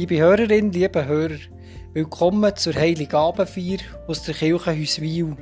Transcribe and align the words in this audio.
Liebe 0.00 0.16
Hörerinnen, 0.16 0.72
liebe 0.72 1.04
Hörer, 1.04 1.36
willkommen 1.92 2.56
zur 2.56 2.72
Heiligen 2.72 3.14
Abendfeier 3.14 3.80
aus 4.06 4.22
der 4.22 4.32
Kirche 4.32 4.74
Hüswil. 4.74 5.36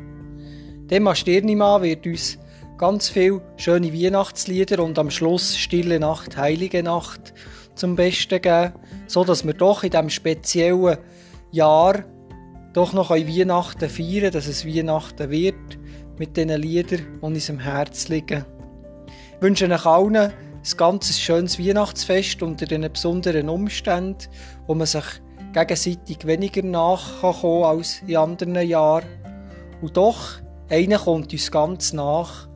Thema 0.88 1.14
Stirnimann 1.14 1.82
wird 1.82 2.04
uns 2.04 2.40
ganz 2.76 3.08
viele 3.08 3.40
schöne 3.56 3.92
Weihnachtslieder 3.92 4.82
und 4.82 4.98
am 4.98 5.12
Schluss 5.12 5.56
Stille 5.56 6.00
Nacht, 6.00 6.36
Heilige 6.36 6.82
Nacht 6.82 7.34
zum 7.76 7.94
Besten 7.94 8.42
geben, 8.42 8.72
so 9.06 9.22
dass 9.22 9.46
wir 9.46 9.54
doch 9.54 9.84
in 9.84 9.90
diesem 9.90 10.10
speziellen 10.10 10.98
Jahr 11.52 12.02
doch 12.72 12.92
noch 12.92 13.10
Weihnachten 13.10 13.88
feiern, 13.88 14.32
dass 14.32 14.48
es 14.48 14.66
Weihnachten 14.66 15.30
wird 15.30 15.78
mit 16.18 16.36
diesen 16.36 16.60
Liedern, 16.60 17.06
die 17.22 17.24
uns 17.24 17.48
im 17.48 17.60
Herzen 17.60 18.14
liegen. 18.14 18.44
Ich 19.36 19.40
wünsche 19.40 19.72
euch 19.72 19.86
allen 19.86 20.32
ein 20.58 20.76
ganz 20.76 21.18
schönes 21.18 21.58
Weihnachtsfest 21.58 22.42
unter 22.42 22.66
den 22.66 22.90
besonderen 22.92 23.48
Umständen, 23.48 24.28
wo 24.66 24.74
man 24.74 24.86
sich 24.86 25.04
gegenseitig 25.52 26.26
weniger 26.26 26.62
nachkommen 26.62 27.62
kann 27.62 27.78
als 27.78 28.02
in 28.06 28.16
anderen 28.16 28.68
Jahren. 28.68 29.06
Und 29.80 29.96
doch, 29.96 30.40
einer 30.68 30.98
kommt 30.98 31.32
uns 31.32 31.50
ganz 31.50 31.92
nach, 31.92 32.48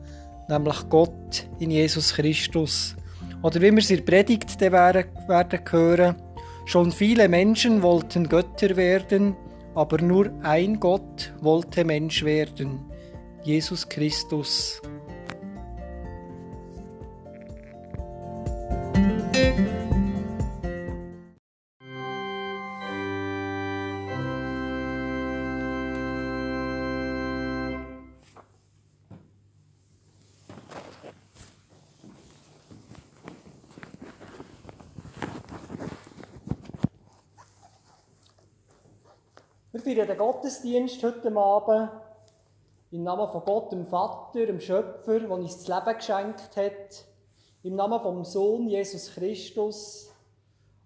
nämlich 0.49 0.89
Gott 0.89 1.47
in 1.59 1.71
Jesus 1.71 2.13
Christus. 2.13 2.95
Oder 3.41 3.61
wie 3.61 3.71
wir 3.71 3.79
es 3.79 3.89
in 3.89 3.97
der 3.97 4.03
Predigt 4.03 4.59
werden, 4.61 5.05
hören, 5.69 6.15
schon 6.65 6.91
viele 6.91 7.27
Menschen 7.27 7.81
wollten 7.81 8.29
Götter 8.29 8.75
werden, 8.75 9.35
aber 9.75 10.01
nur 10.01 10.31
ein 10.43 10.79
Gott 10.79 11.33
wollte 11.41 11.83
Mensch 11.83 12.23
werden, 12.23 12.79
Jesus 13.43 13.87
Christus. 13.89 14.81
Wir 19.33 19.55
feiern 39.81 40.07
den 40.07 40.17
Gottesdienst 40.19 41.01
heute 41.01 41.35
Abend 41.35 41.89
im 42.91 43.01
Namen 43.01 43.31
von 43.31 43.43
Gott, 43.43 43.71
dem 43.71 43.87
Vater, 43.87 44.45
dem 44.45 44.59
Schöpfer, 44.59 45.21
der 45.21 45.31
uns 45.31 45.65
das 45.65 45.67
Leben 45.67 45.97
geschenkt 45.97 46.55
hat, 46.55 47.12
im 47.63 47.75
Namen 47.75 47.99
vom 48.01 48.23
Sohn 48.23 48.67
Jesus 48.67 49.11
Christus 49.11 50.11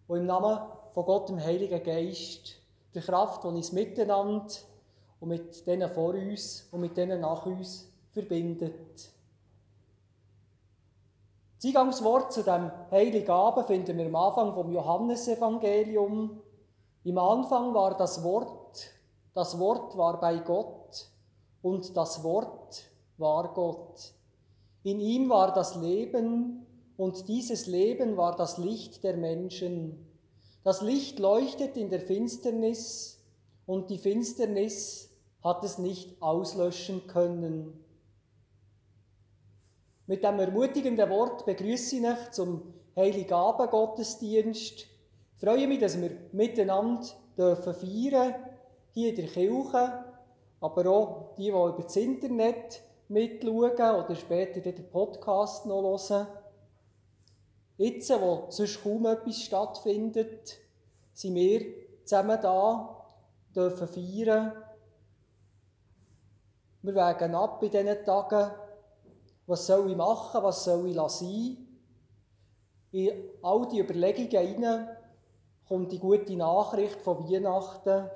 und 0.08 0.20
im 0.20 0.26
Namen 0.26 0.60
von 0.92 1.06
Gott, 1.06 1.30
dem 1.30 1.44
Heiligen 1.44 1.84
Geist, 1.84 2.56
der 2.94 3.02
Kraft, 3.02 3.44
die 3.44 3.48
uns 3.48 3.72
miteinander 3.72 4.48
und 5.20 5.30
mit 5.30 5.66
denen 5.68 5.90
vor 5.90 6.14
uns 6.14 6.68
und 6.72 6.82
mit 6.82 6.96
denen 6.96 7.22
nach 7.22 7.46
uns 7.46 7.92
verbindet. 8.12 9.12
Das 11.56 11.66
Eingangswort 11.66 12.32
zu 12.32 12.44
dem 12.44 12.72
Heiligen 12.92 13.32
Abend 13.32 13.66
finden 13.66 13.98
wir 13.98 14.06
am 14.06 14.16
Anfang 14.16 14.54
vom 14.54 14.72
Johannesevangelium. 14.72 16.40
Im 17.04 17.18
Anfang 17.18 17.74
war 17.74 17.98
das 17.98 18.24
Wort 18.24 18.58
das 19.38 19.60
Wort 19.60 19.96
war 19.96 20.20
bei 20.20 20.40
Gott 20.40 21.12
und 21.62 21.96
das 21.96 22.24
Wort 22.24 22.86
war 23.20 23.54
Gott. 23.54 24.12
In 24.82 25.00
ihm 25.00 25.30
war 25.30 25.54
das 25.54 25.76
Leben 25.76 26.66
und 26.98 27.28
dieses 27.28 27.68
Leben 27.68 28.18
war 28.18 28.36
das 28.36 28.58
Licht 28.58 29.04
der 29.04 29.16
Menschen. 29.16 30.08
Das 30.64 30.82
Licht 30.82 31.20
leuchtet 31.20 31.78
in 31.78 31.90
der 31.90 32.02
Finsternis 32.02 33.24
und 33.68 33.90
die 33.90 34.00
Finsternis 34.00 35.12
hat 35.44 35.64
es 35.64 35.78
nicht 35.78 36.22
auslöschen 36.22 37.06
können. 37.08 37.86
Mit 40.08 40.24
dem 40.24 40.40
ermutigenden 40.40 41.10
Wort 41.10 41.46
begrüße 41.46 41.98
ich 41.98 42.06
euch 42.06 42.32
zum 42.32 42.74
Heiligabend 42.96 43.72
Gottesdienst. 43.72 44.80
Ich 44.80 44.88
freue 45.38 45.68
mich, 45.68 45.80
dass 45.80 46.02
wir 46.02 46.12
miteinander 46.32 47.06
dürfen 47.38 47.74
feiern 47.76 48.34
hier 48.94 49.10
in 49.10 49.16
der 49.16 49.28
Kirche, 49.28 50.06
aber 50.60 50.90
auch 50.90 51.36
die, 51.38 51.44
die 51.44 51.50
über 51.50 51.78
das 51.80 51.96
Internet 51.96 52.82
mitschauen 53.10 54.04
oder 54.04 54.16
später 54.16 54.62
den 54.62 54.90
Podcast 54.90 55.66
noch 55.68 55.84
hören. 55.84 56.28
Jetzt, 57.78 58.10
wo 58.10 58.48
sonst 58.50 58.82
kaum 58.82 59.06
etwas 59.06 59.40
stattfindet, 59.42 60.58
sind 61.14 61.36
wir 61.36 61.62
zusammen 62.04 62.40
da, 62.42 63.06
dürfen 63.56 63.88
feiern. 63.88 64.52
Wir 66.82 66.96
wägen 66.96 67.36
ab 67.36 67.62
in 67.62 67.70
diesen 67.70 68.04
Tagen, 68.04 68.52
was 69.46 69.68
soll 69.68 69.92
ich 69.92 69.96
machen, 69.96 70.42
was 70.42 70.64
soll 70.64 70.90
ich 70.90 70.98
sein. 71.12 71.58
In 72.92 73.12
all 73.44 73.68
die 73.68 73.80
Überlegungen 73.80 74.48
hinein 74.48 74.90
kommt 75.68 75.92
die 75.92 76.00
gute 76.00 76.36
Nachricht 76.36 77.00
von 77.02 77.30
Weihnachten, 77.30 78.10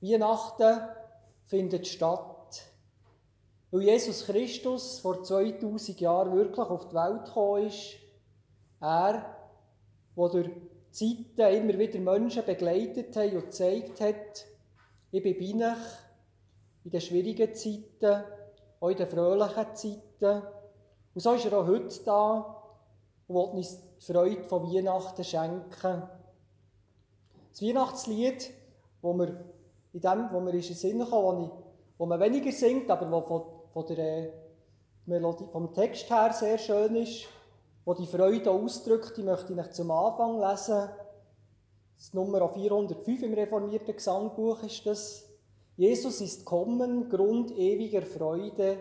Weihnachten 0.00 0.80
findet 1.46 1.86
statt, 1.86 2.66
weil 3.70 3.82
Jesus 3.82 4.26
Christus 4.26 4.98
vor 4.98 5.22
2000 5.22 6.00
Jahren 6.00 6.34
wirklich 6.34 6.66
auf 6.66 6.88
die 6.88 6.94
Welt 6.94 7.24
gekommen 7.24 7.66
ist. 7.66 8.07
Er, 8.80 9.36
der 10.16 10.28
durch 10.28 10.50
Zeiten 10.90 11.40
immer 11.40 11.78
wieder 11.78 11.98
Menschen 11.98 12.44
begleitet 12.44 13.16
hat 13.16 13.32
und 13.32 13.44
gezeigt 13.44 14.00
hat, 14.00 14.46
ich 15.10 15.22
bin 15.22 15.38
bei 15.38 15.70
euch 15.70 15.78
in 16.84 16.90
den 16.90 17.00
schwierigen 17.00 17.54
Zeiten, 17.54 18.24
auch 18.80 18.88
in 18.88 18.96
den 18.96 19.06
fröhlichen 19.06 19.74
Zeiten. 19.74 20.42
Und 21.14 21.20
so 21.20 21.32
ist 21.32 21.46
er 21.46 21.58
auch 21.58 21.66
heute 21.66 22.04
da 22.04 22.56
und 23.26 23.34
will 23.34 23.58
uns 23.58 23.78
die 23.98 24.12
Freude 24.12 24.44
von 24.44 24.72
Weihnachten 24.72 25.24
schenken. 25.24 26.02
Das 27.50 27.62
Weihnachtslied, 27.62 28.50
das 29.02 29.16
wir 29.16 29.44
in 29.92 30.00
dem, 30.00 30.28
wo 30.32 30.40
mir 30.40 30.50
in 30.50 30.60
den 30.60 30.74
Sinn 30.74 30.98
kam, 30.98 31.10
wo, 31.10 31.42
ich, 31.42 31.50
wo 31.98 32.06
man 32.06 32.20
weniger 32.20 32.52
singt, 32.52 32.90
aber 32.90 33.10
wo 33.10 33.20
von, 33.22 33.42
von 33.72 33.86
der 33.86 33.98
äh, 33.98 34.32
Melodie, 35.06 35.46
vom 35.50 35.72
Text 35.72 36.10
her 36.10 36.32
sehr 36.32 36.58
schön 36.58 36.96
ist, 36.96 37.26
wo 37.88 37.94
die 37.94 38.06
Freude 38.06 38.50
ausdrückt, 38.50 39.16
die 39.16 39.22
möchte 39.22 39.54
ich 39.54 39.70
zum 39.70 39.90
Anfang 39.90 40.38
lesen. 40.38 40.90
Das 41.96 42.12
Nummer 42.12 42.46
405 42.46 43.22
im 43.22 43.32
reformierten 43.32 43.96
Gesangbuch 43.96 44.62
ist 44.62 44.84
das. 44.84 45.26
Jesus 45.74 46.20
ist 46.20 46.44
kommen, 46.44 47.08
Grund 47.08 47.50
ewiger 47.50 48.02
Freude. 48.02 48.76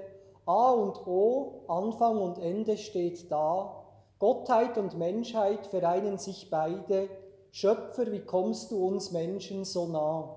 A 0.46 0.72
und 0.72 1.08
O, 1.08 1.64
Anfang 1.70 2.18
und 2.18 2.40
Ende 2.40 2.78
steht 2.78 3.32
da. 3.32 3.82
Gottheit 4.20 4.78
und 4.78 4.98
Menschheit 4.98 5.66
vereinen 5.68 6.18
sich 6.18 6.50
beide. 6.50 7.08
Schöpfer, 7.52 8.12
wie 8.12 8.26
kommst 8.26 8.72
du 8.72 8.86
uns 8.86 9.14
Menschen 9.14 9.64
so 9.64 9.88
nah? 9.88 10.36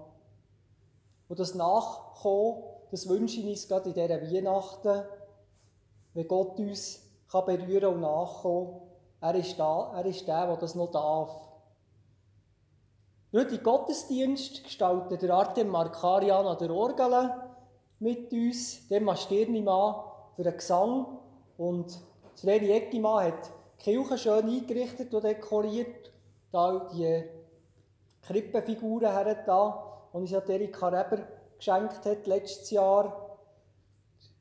Und 1.29 1.41
das 1.41 1.57
Nachkommen, 1.57 2.63
das 2.93 3.09
wünsche 3.09 3.41
ich 3.41 3.49
uns 3.49 3.67
gerade 3.67 3.89
in 3.89 3.95
dieser 3.95 4.23
Weihnachten, 4.23 5.03
wenn 6.15 6.29
Gott 6.29 6.57
uns 6.61 7.10
kann 7.31 7.47
berühren 7.47 7.95
und 7.95 8.01
nachkommen 8.01 8.81
Er 9.23 9.35
ist, 9.35 9.59
da, 9.59 9.93
er 9.95 10.07
ist 10.07 10.27
der, 10.27 10.47
der 10.47 10.57
das 10.57 10.75
noch 10.75 10.91
darf. 10.91 11.31
Heute 13.33 13.55
im 13.55 13.63
Gottesdienst 13.63 14.65
gestaltet 14.65 15.23
der 15.23 15.35
Artem 15.35 15.69
Markarian 15.69 16.47
an 16.47 16.59
der 16.59 16.71
Orgel 16.71 17.31
mit 17.99 18.33
uns, 18.33 18.89
dem 18.89 19.15
Stirnimann 19.15 20.03
für 20.35 20.43
den 20.43 20.57
Gesang. 20.57 21.19
Und 21.59 22.01
Vreni 22.37 22.71
Eckimann 22.71 23.27
hat 23.27 23.51
die 23.79 23.85
Kirche 23.85 24.17
schön 24.17 24.49
eingerichtet 24.49 25.13
und 25.13 25.23
dekoriert, 25.23 26.11
da 26.51 26.89
die 26.93 27.25
Krippenfiguren 28.23 29.13
her 29.13 29.35
da 29.47 30.09
die 30.13 30.17
uns 30.17 30.31
ja 30.31 30.41
Erika 30.41 30.89
Reber 30.89 31.23
geschenkt 31.57 32.05
hat 32.05 32.27
letztes 32.27 32.71
Jahr. 32.71 33.39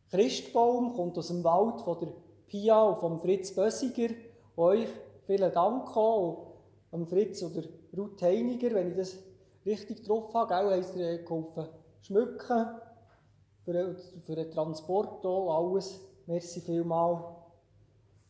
Christbaum 0.10 0.96
kommt 0.96 1.18
aus 1.18 1.28
dem 1.28 1.44
Wald 1.44 1.82
von 1.82 2.00
der 2.00 2.14
Pia 2.50 2.82
und 2.82 2.98
vom 2.98 3.20
Fritz 3.20 3.54
Bössiger. 3.54 4.10
Euch 4.58 4.90
vielen 5.28 5.54
Dank 5.54 5.96
auch, 5.96 6.56
an 6.92 7.06
Fritz 7.06 7.44
oder 7.44 7.62
Ruth 7.96 8.22
Heiniger, 8.24 8.74
wenn 8.74 8.90
ich 8.90 8.98
das 8.98 9.18
richtig 9.66 10.04
drauf 10.04 10.34
habe. 10.34 10.56
Auch 10.56 10.72
haben 10.72 10.84
sie 10.84 11.24
geholfen 11.24 11.68
schmücken, 12.02 12.66
für 13.64 13.96
für 14.26 14.36
den 14.36 14.52
Transport 14.52 15.24
auch, 15.26 15.56
alles. 15.56 16.00
Merci 16.26 16.62
vielmal. 16.62 17.36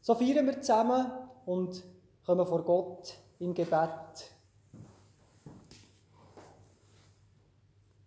So 0.01 0.15
feiern 0.15 0.45
wir 0.45 0.61
zusammen 0.61 1.05
und 1.45 1.81
kommen 2.25 2.45
vor 2.45 2.63
Gott 2.63 3.13
im 3.39 3.53
Gebet. 3.53 4.31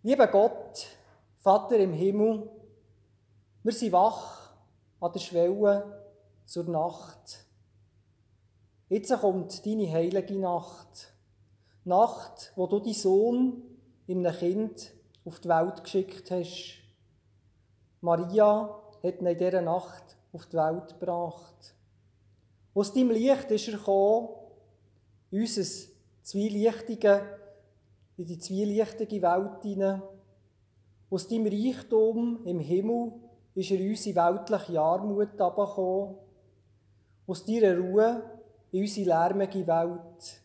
Lieber 0.03 0.27
Gott, 0.27 0.85
Vater 1.39 1.77
im 1.77 1.93
Himmel, 1.93 2.49
wir 3.63 3.73
sind 3.73 3.93
wach 3.93 4.53
an 4.99 5.11
der 5.11 5.19
Schwelle 5.19 6.02
zur 6.45 6.65
Nacht. 6.65 7.45
Jetzt 8.89 9.17
kommt 9.19 9.65
deine 9.65 9.91
heilige 9.91 10.37
Nacht. 10.37 11.13
Nacht, 11.85 12.53
wo 12.55 12.67
du 12.67 12.79
deinen 12.79 12.93
Sohn 12.93 13.63
in 14.07 14.25
einem 14.25 14.37
Kind 14.37 14.93
auf 15.25 15.39
die 15.39 15.49
Welt 15.49 15.83
geschickt 15.83 16.31
hast. 16.31 16.75
Maria 18.01 18.81
hat 19.01 19.21
ihn 19.21 19.27
in 19.27 19.37
dieser 19.37 19.61
Nacht 19.61 20.17
auf 20.31 20.45
die 20.47 20.57
Welt 20.57 20.99
gebracht. 20.99 21.75
Aus 22.73 22.93
deinem 22.93 23.11
Licht 23.11 23.51
ist 23.51 23.67
er 23.67 23.77
gekommen, 23.77 24.29
unser 25.31 25.89
zwielichtige, 26.23 27.21
in 28.17 28.25
die 28.25 28.39
zwielichtige 28.39 29.21
Welt 29.21 29.61
hinein. 29.63 30.01
Aus 31.09 31.27
deinem 31.27 31.47
Reichtum 31.47 32.45
im 32.45 32.59
Himmel 32.59 33.13
ist 33.55 33.71
er 33.71 33.79
unsere 33.79 34.15
weltliche 34.15 34.81
Armut 34.81 35.37
herabgekommen. 35.37 36.15
Aus 37.25 37.45
deiner 37.45 37.77
Ruhe 37.77 38.21
in 38.71 38.81
unsere 38.81 39.07
lärmige 39.07 39.65
Welt. 39.65 40.41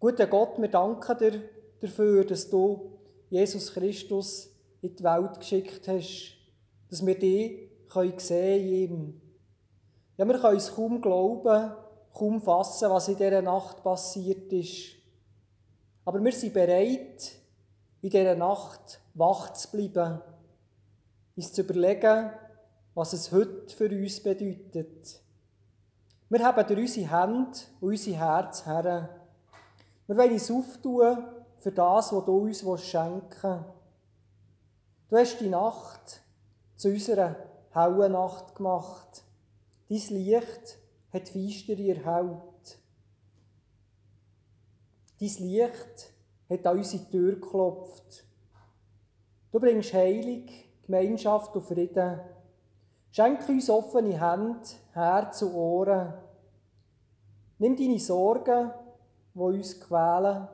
Guter 0.00 0.26
Gott, 0.26 0.60
wir 0.60 0.68
danken 0.68 1.18
dir 1.18 1.42
dafür, 1.80 2.24
dass 2.24 2.48
du 2.50 2.98
Jesus 3.30 3.72
Christus 3.72 4.50
in 4.80 4.96
die 4.96 5.04
Welt 5.04 5.38
geschickt 5.38 5.86
hast, 5.86 6.36
dass 6.90 7.04
wir 7.04 7.18
dich 7.18 7.70
sehen 8.18 8.68
in 8.68 8.74
ihm. 8.74 9.20
Ja, 10.16 10.26
wir 10.26 10.38
können 10.38 10.56
es 10.56 10.74
kaum 10.74 11.00
glauben, 11.00 11.72
kaum 12.12 12.40
fassen, 12.40 12.90
was 12.90 13.08
in 13.08 13.16
dieser 13.16 13.42
Nacht 13.42 13.82
passiert 13.84 14.52
ist. 14.52 14.96
Aber 16.04 16.22
wir 16.24 16.32
sind 16.32 16.54
bereit, 16.54 17.32
in 18.02 18.10
dieser 18.10 18.34
Nacht 18.34 19.00
wach 19.14 19.52
zu 19.52 19.70
bleiben, 19.70 20.20
uns 21.36 21.52
zu 21.52 21.60
überlegen, 21.60 22.30
was 22.94 23.12
es 23.12 23.30
heute 23.30 23.74
für 23.74 23.88
uns 23.88 24.20
bedeutet. 24.20 25.20
Wir 26.30 26.44
haben 26.44 26.76
unsere 26.76 27.10
Hände 27.10 27.58
und 27.80 27.88
unser 27.88 28.12
Herz 28.12 28.66
her. 28.66 29.08
Wir 30.06 30.16
wollen 30.16 30.32
uns 30.32 30.50
auftun 30.50 31.24
für 31.58 31.72
das, 31.72 32.12
was 32.12 32.24
du 32.24 32.36
uns 32.38 32.84
schenken 32.84 33.32
willst. 33.32 33.78
Du 35.08 35.16
hast 35.16 35.38
die 35.40 35.48
Nacht 35.48 36.20
zu 36.76 36.88
unserer 36.88 37.34
hellen 37.72 38.12
Nacht 38.12 38.54
gemacht. 38.54 39.24
Dein 39.88 40.02
Licht 40.10 40.78
hat 41.14 41.28
Feistere 41.30 41.94
erhellt. 41.94 42.78
Dein 45.18 45.48
Licht 45.48 46.12
hat 46.50 46.66
an 46.66 46.76
unsere 46.76 47.10
Tür 47.10 47.32
geklopft. 47.36 48.24
Du 49.50 49.58
bringst 49.58 49.94
Heilung, 49.94 50.44
Gemeinschaft 50.82 51.56
und 51.56 51.64
Frieden. 51.64 52.20
Schenk 53.12 53.48
uns 53.48 53.70
offene 53.70 54.20
Hände, 54.20 54.68
Herz 54.98 55.42
und 55.42 55.54
Ohren. 55.54 56.14
Nimm 57.58 57.76
deine 57.76 57.98
Sorgen, 57.98 58.70
die 59.34 59.40
uns 59.40 59.80
quälen, 59.80 60.48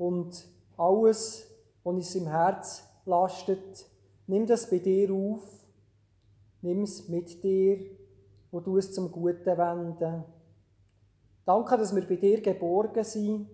und 0.00 0.48
alles, 0.78 1.46
was 1.84 1.94
uns 1.94 2.14
im 2.14 2.26
Herz 2.26 2.82
lastet, 3.04 3.86
nimm 4.26 4.46
das 4.46 4.68
bei 4.68 4.78
dir 4.78 5.12
auf, 5.12 5.42
nimm 6.62 6.84
es 6.84 7.06
mit 7.06 7.44
dir 7.44 7.84
und 8.50 8.66
du 8.66 8.78
es 8.78 8.90
zum 8.92 9.12
Guten 9.12 9.58
wenden. 9.58 10.24
Danke, 11.44 11.76
dass 11.76 11.94
wir 11.94 12.08
bei 12.08 12.16
dir 12.16 12.40
geborgen 12.40 13.04
sind. 13.04 13.46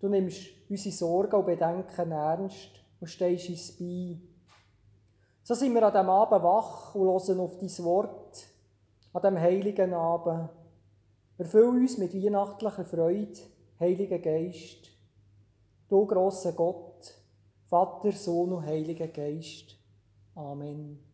Du 0.00 0.08
nimmst 0.08 0.48
unsere 0.68 0.94
Sorgen 0.94 1.36
und 1.36 1.46
Bedenken 1.46 2.10
ernst 2.10 2.70
und 3.00 3.06
stehst 3.06 3.48
uns 3.48 3.76
bei. 3.76 4.18
So 5.44 5.54
sind 5.54 5.74
wir 5.74 5.82
an 5.84 5.92
diesem 5.92 6.10
Abend 6.10 6.42
wach 6.42 6.94
und 6.96 7.06
hören 7.06 7.40
auf 7.40 7.56
dein 7.56 7.84
Wort, 7.84 8.17
an 9.24 9.34
diesem 9.34 9.40
heiligen 9.40 9.94
Abend. 9.94 10.50
Erfüll 11.38 11.68
uns 11.68 11.98
mit 11.98 12.14
weihnachtlicher 12.14 12.84
Freude, 12.84 13.38
Heiliger 13.80 14.18
Geist. 14.18 14.90
Du 15.88 16.06
grosser 16.06 16.52
Gott, 16.52 17.14
Vater, 17.66 18.12
Sohn 18.12 18.52
und 18.52 18.66
Heiliger 18.66 19.08
Geist. 19.08 19.76
Amen. 20.34 21.07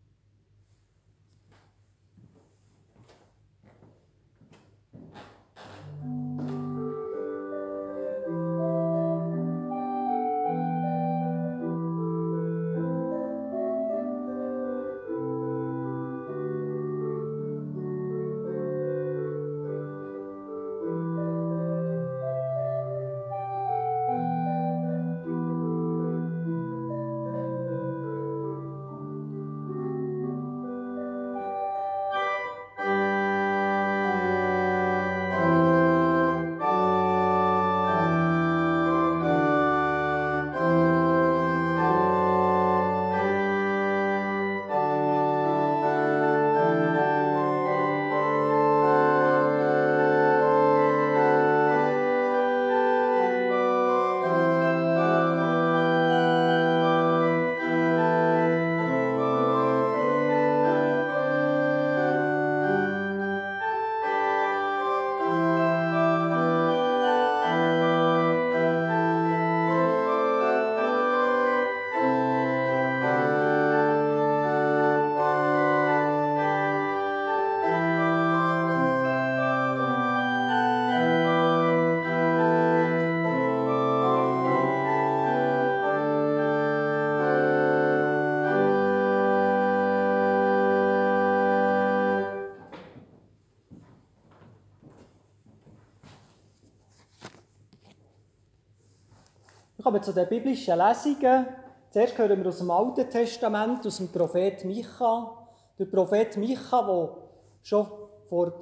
Kommen 99.94 100.02
zu 100.02 100.12
den 100.12 100.28
biblischen 100.28 100.76
Lesungen. 100.76 101.46
Zuerst 101.90 102.18
hören 102.18 102.42
wir 102.42 102.48
aus 102.48 102.58
dem 102.58 102.70
Alten 102.72 103.08
Testament, 103.08 103.86
aus 103.86 103.98
dem 103.98 104.08
Prophet 104.08 104.64
Micha. 104.64 105.46
Der 105.78 105.84
Prophet 105.84 106.36
Micha, 106.36 106.82
der 106.82 107.16
schon 107.62 107.86
vor 108.28 108.52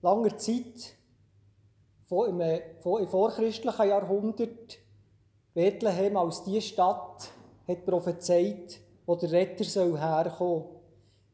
langer 0.00 0.34
Zeit, 0.38 0.94
im 2.10 3.06
vorchristlichen 3.06 3.88
Jahrhundert, 3.88 4.78
Bethlehem 5.52 6.16
als 6.16 6.42
die 6.44 6.62
Stadt 6.62 7.32
hat 7.66 7.84
prophezeit, 7.84 8.80
wo 9.04 9.14
der 9.14 9.30
Retter 9.30 9.64
soll 9.64 10.00
herkommen. 10.00 10.64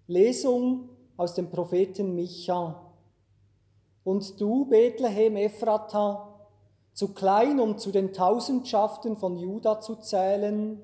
Lesung 0.08 0.88
aus 1.16 1.34
dem 1.34 1.48
Propheten 1.48 2.12
Micha. 2.16 2.92
Und 4.02 4.40
du, 4.40 4.64
Bethlehem 4.64 5.36
Ephrata, 5.36 6.33
zu 6.94 7.12
klein, 7.12 7.58
um 7.58 7.76
zu 7.76 7.90
den 7.90 8.12
Tausendschaften 8.12 9.16
von 9.16 9.36
Juda 9.36 9.80
zu 9.80 9.96
zählen. 9.96 10.80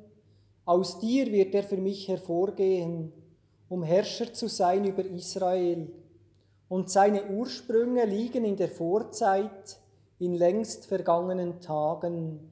Aus 0.64 0.98
dir 0.98 1.30
wird 1.30 1.54
er 1.54 1.62
für 1.62 1.76
mich 1.76 2.08
hervorgehen, 2.08 3.12
um 3.68 3.84
Herrscher 3.84 4.32
zu 4.34 4.48
sein 4.48 4.84
über 4.84 5.04
Israel. 5.04 5.88
Und 6.68 6.90
seine 6.90 7.30
Ursprünge 7.30 8.04
liegen 8.04 8.44
in 8.44 8.56
der 8.56 8.68
Vorzeit, 8.68 9.78
in 10.18 10.34
längst 10.34 10.86
vergangenen 10.86 11.60
Tagen. 11.60 12.50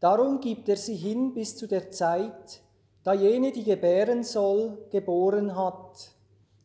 Darum 0.00 0.40
gibt 0.40 0.68
er 0.68 0.76
sie 0.76 0.96
hin 0.96 1.34
bis 1.34 1.56
zu 1.56 1.66
der 1.66 1.90
Zeit, 1.90 2.62
da 3.02 3.12
jene, 3.12 3.52
die 3.52 3.64
gebären 3.64 4.24
soll, 4.24 4.78
geboren 4.90 5.54
hat. 5.54 6.10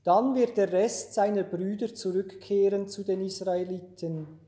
Dann 0.06 0.34
wird 0.34 0.58
der 0.58 0.72
Rest 0.72 1.14
seiner 1.14 1.44
Brüder 1.44 1.94
zurückkehren 1.94 2.88
zu 2.88 3.04
den 3.04 3.22
Israeliten 3.22 4.40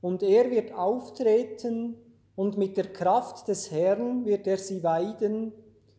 und 0.00 0.22
er 0.22 0.50
wird 0.50 0.72
auftreten 0.72 1.96
und 2.36 2.56
mit 2.56 2.76
der 2.76 2.92
Kraft 2.92 3.48
des 3.48 3.70
Herrn 3.70 4.24
wird 4.24 4.46
er 4.46 4.58
sie 4.58 4.82
weiden, 4.82 5.52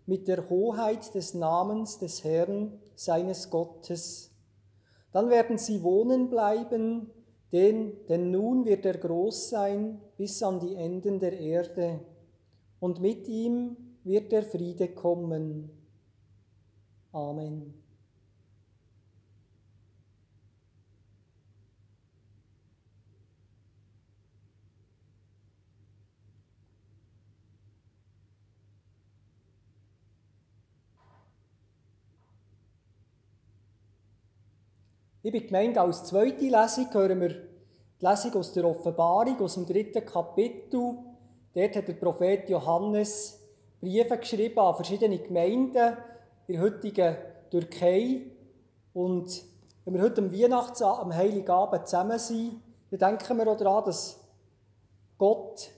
mit 0.05 0.27
der 0.27 0.49
Hoheit 0.49 1.13
des 1.13 1.33
Namens 1.33 1.99
des 1.99 2.23
Herrn, 2.23 2.79
seines 2.95 3.49
Gottes. 3.49 4.31
Dann 5.11 5.29
werden 5.29 5.57
sie 5.57 5.83
wohnen 5.83 6.29
bleiben, 6.29 7.11
denn, 7.51 7.93
denn 8.07 8.31
nun 8.31 8.65
wird 8.65 8.85
er 8.85 8.97
groß 8.97 9.49
sein 9.49 10.01
bis 10.17 10.41
an 10.41 10.59
die 10.59 10.75
Enden 10.75 11.19
der 11.19 11.39
Erde, 11.39 11.99
und 12.79 12.99
mit 12.99 13.27
ihm 13.27 13.77
wird 14.03 14.31
der 14.31 14.43
Friede 14.43 14.89
kommen. 14.89 15.69
Amen. 17.11 17.80
Liebe 35.23 35.41
Gemeinde, 35.41 35.79
als 35.79 36.05
zweite 36.05 36.45
Lesung 36.45 36.91
hören 36.91 37.21
wir 37.21 37.29
die 37.29 38.05
Lesung 38.07 38.33
aus 38.33 38.53
der 38.53 38.65
Offenbarung, 38.65 39.39
aus 39.39 39.53
dem 39.53 39.67
dritten 39.67 40.03
Kapitel. 40.03 40.97
Dort 41.53 41.75
hat 41.75 41.87
der 41.87 41.93
Prophet 41.93 42.49
Johannes 42.49 43.39
Briefe 43.79 44.17
geschrieben 44.17 44.57
an 44.57 44.73
verschiedene 44.73 45.19
Gemeinden 45.19 45.95
in 46.47 46.55
der 46.55 46.61
heutigen 46.63 47.15
Türkei. 47.51 48.31
Und 48.95 49.43
wenn 49.85 49.93
wir 49.93 50.01
heute 50.01 50.23
am 50.23 50.33
Weihnachtsabend, 50.33 51.13
am 51.13 51.15
Heiligabend 51.15 51.87
zusammen 51.87 52.17
sind, 52.17 52.59
dann 52.89 53.11
denken 53.11 53.37
wir 53.37 53.47
auch 53.47 53.57
daran, 53.57 53.85
dass 53.85 54.19
Gott 55.19 55.69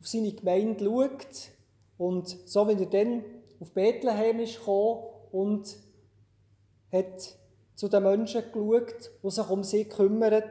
auf 0.00 0.06
seine 0.06 0.32
Gemeinde 0.32 0.84
schaut 0.84 1.48
und 1.96 2.28
so 2.46 2.68
wie 2.68 2.72
er 2.72 2.90
dann 2.90 3.24
auf 3.58 3.72
Bethlehem 3.72 4.40
ist 4.40 4.58
gekommen 4.58 5.04
und 5.32 5.78
hat 6.92 7.38
zu 7.74 7.88
den 7.88 8.02
Menschen 8.02 8.42
geschaut, 8.52 9.10
die 9.22 9.30
sich 9.30 9.50
um 9.50 9.64
sie 9.64 9.84
kümmern. 9.84 10.44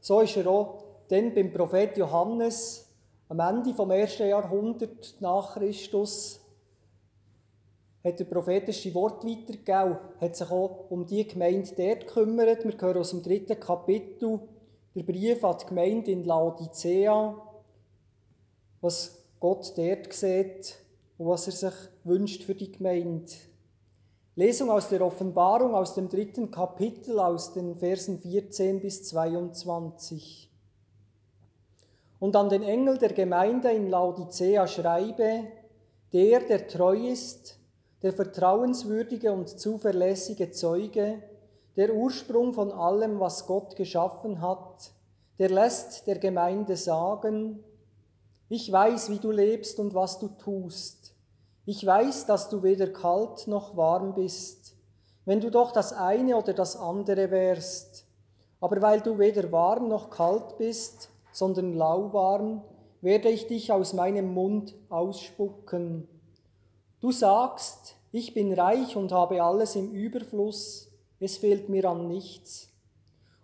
So 0.00 0.20
ist 0.20 0.36
er 0.36 0.46
auch 0.46 0.84
dann 1.08 1.34
beim 1.34 1.52
Prophet 1.52 1.96
Johannes 1.96 2.86
am 3.28 3.40
Ende 3.40 3.74
vom 3.74 3.90
ersten 3.90 4.28
Jahrhundert 4.28 5.14
nach 5.20 5.54
Christus 5.54 6.40
hat 8.02 8.18
er 8.18 8.26
prophetische 8.26 8.94
Wort 8.94 9.24
weitergegeben, 9.24 9.98
hat 10.20 10.36
sich 10.36 10.50
auch 10.50 10.90
um 10.90 11.06
die 11.06 11.26
Gemeinde 11.26 11.70
dort 11.76 12.06
gekümmert. 12.06 12.64
Wir 12.64 12.80
hören 12.80 12.96
aus 12.98 13.10
dem 13.10 13.22
dritten 13.22 13.60
Kapitel 13.60 14.40
der 14.94 15.02
Brief 15.02 15.44
an 15.44 15.56
die 15.60 15.66
Gemeinde 15.66 16.10
in 16.10 16.24
Laodicea, 16.24 17.34
was 18.80 19.22
Gott 19.38 19.72
dort 19.76 20.12
sieht 20.12 20.76
und 21.18 21.28
was 21.28 21.46
er 21.46 21.52
sich 21.52 21.78
wünscht 22.04 22.42
für 22.42 22.54
die 22.54 22.72
Gemeinde. 22.72 23.32
Lesung 24.40 24.70
aus 24.70 24.88
der 24.88 25.04
Offenbarung 25.04 25.74
aus 25.74 25.92
dem 25.92 26.08
dritten 26.08 26.50
Kapitel 26.50 27.20
aus 27.20 27.52
den 27.52 27.76
Versen 27.76 28.20
14 28.20 28.80
bis 28.80 29.04
22. 29.04 30.50
Und 32.18 32.34
an 32.34 32.48
den 32.48 32.62
Engel 32.62 32.96
der 32.96 33.12
Gemeinde 33.12 33.70
in 33.70 33.90
Laodicea 33.90 34.66
schreibe, 34.66 35.42
der, 36.14 36.40
der 36.40 36.68
treu 36.68 36.96
ist, 36.96 37.58
der 38.00 38.14
vertrauenswürdige 38.14 39.30
und 39.30 39.50
zuverlässige 39.50 40.50
Zeuge, 40.50 41.22
der 41.76 41.94
Ursprung 41.94 42.54
von 42.54 42.72
allem, 42.72 43.20
was 43.20 43.46
Gott 43.46 43.76
geschaffen 43.76 44.40
hat, 44.40 44.92
der 45.38 45.50
lässt 45.50 46.06
der 46.06 46.18
Gemeinde 46.18 46.76
sagen, 46.76 47.62
ich 48.48 48.72
weiß, 48.72 49.10
wie 49.10 49.18
du 49.18 49.32
lebst 49.32 49.78
und 49.78 49.92
was 49.92 50.18
du 50.18 50.28
tust. 50.28 50.99
Ich 51.72 51.86
weiß, 51.86 52.26
dass 52.26 52.48
du 52.48 52.64
weder 52.64 52.88
kalt 52.88 53.46
noch 53.46 53.76
warm 53.76 54.12
bist. 54.12 54.74
Wenn 55.24 55.40
du 55.40 55.52
doch 55.52 55.70
das 55.70 55.92
eine 55.92 56.36
oder 56.36 56.52
das 56.52 56.76
andere 56.76 57.30
wärst. 57.30 58.08
Aber 58.60 58.82
weil 58.82 59.00
du 59.02 59.20
weder 59.20 59.52
warm 59.52 59.86
noch 59.86 60.10
kalt 60.10 60.58
bist, 60.58 61.10
sondern 61.30 61.74
lauwarm, 61.74 62.64
werde 63.02 63.28
ich 63.28 63.46
dich 63.46 63.70
aus 63.70 63.92
meinem 63.92 64.34
Mund 64.34 64.74
ausspucken. 64.88 66.08
Du 66.98 67.12
sagst, 67.12 67.94
ich 68.10 68.34
bin 68.34 68.52
reich 68.52 68.96
und 68.96 69.12
habe 69.12 69.40
alles 69.40 69.76
im 69.76 69.92
Überfluss, 69.92 70.90
es 71.20 71.36
fehlt 71.36 71.68
mir 71.68 71.88
an 71.88 72.08
nichts. 72.08 72.68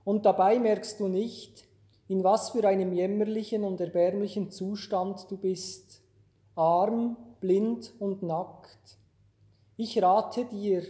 Und 0.04 0.26
dabei 0.26 0.58
merkst 0.58 0.98
du 0.98 1.06
nicht, 1.06 1.68
in 2.08 2.24
was 2.24 2.50
für 2.50 2.66
einem 2.66 2.92
jämmerlichen 2.92 3.62
und 3.62 3.80
erbärmlichen 3.80 4.50
Zustand 4.50 5.30
du 5.30 5.36
bist. 5.36 6.02
Arm, 6.56 7.16
blind 7.40 7.92
und 7.98 8.22
nackt. 8.22 8.98
Ich 9.76 10.02
rate 10.02 10.44
dir, 10.44 10.82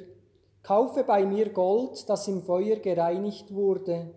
kaufe 0.62 1.04
bei 1.04 1.24
mir 1.24 1.50
Gold, 1.50 2.08
das 2.08 2.28
im 2.28 2.42
Feuer 2.42 2.76
gereinigt 2.76 3.54
wurde, 3.54 4.14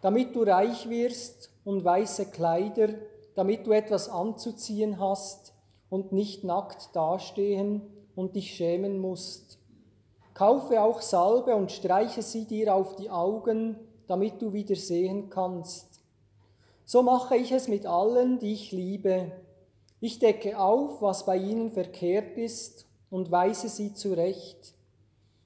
damit 0.00 0.34
du 0.34 0.42
reich 0.42 0.88
wirst 0.88 1.50
und 1.64 1.84
weiße 1.84 2.26
Kleider, 2.30 2.88
damit 3.34 3.66
du 3.66 3.72
etwas 3.72 4.08
anzuziehen 4.08 5.00
hast 5.00 5.54
und 5.90 6.12
nicht 6.12 6.44
nackt 6.44 6.94
dastehen 6.94 7.82
und 8.14 8.36
dich 8.36 8.54
schämen 8.54 8.98
musst. 8.98 9.58
Kaufe 10.34 10.82
auch 10.82 11.00
Salbe 11.00 11.54
und 11.54 11.70
streiche 11.70 12.22
sie 12.22 12.46
dir 12.46 12.74
auf 12.74 12.96
die 12.96 13.10
Augen, 13.10 13.76
damit 14.06 14.40
du 14.40 14.52
wieder 14.52 14.76
sehen 14.76 15.30
kannst. 15.30 16.00
So 16.84 17.02
mache 17.02 17.36
ich 17.36 17.52
es 17.52 17.68
mit 17.68 17.86
allen, 17.86 18.38
die 18.38 18.52
ich 18.52 18.72
liebe 18.72 19.32
ich 20.02 20.18
decke 20.18 20.58
auf, 20.58 21.00
was 21.00 21.24
bei 21.24 21.36
ihnen 21.36 21.70
verkehrt 21.70 22.36
ist 22.36 22.86
und 23.08 23.30
weise 23.30 23.68
sie 23.68 23.94
zurecht. 23.94 24.74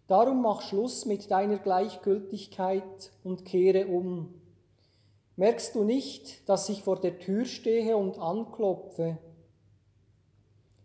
Darum 0.08 0.40
mach 0.40 0.62
Schluss 0.62 1.04
mit 1.04 1.30
deiner 1.30 1.58
Gleichgültigkeit 1.58 3.12
und 3.22 3.44
kehre 3.44 3.86
um. 3.86 4.32
Merkst 5.36 5.74
du 5.74 5.84
nicht, 5.84 6.48
dass 6.48 6.70
ich 6.70 6.82
vor 6.82 6.98
der 6.98 7.18
Tür 7.18 7.44
stehe 7.44 7.98
und 7.98 8.18
anklopfe? 8.18 9.18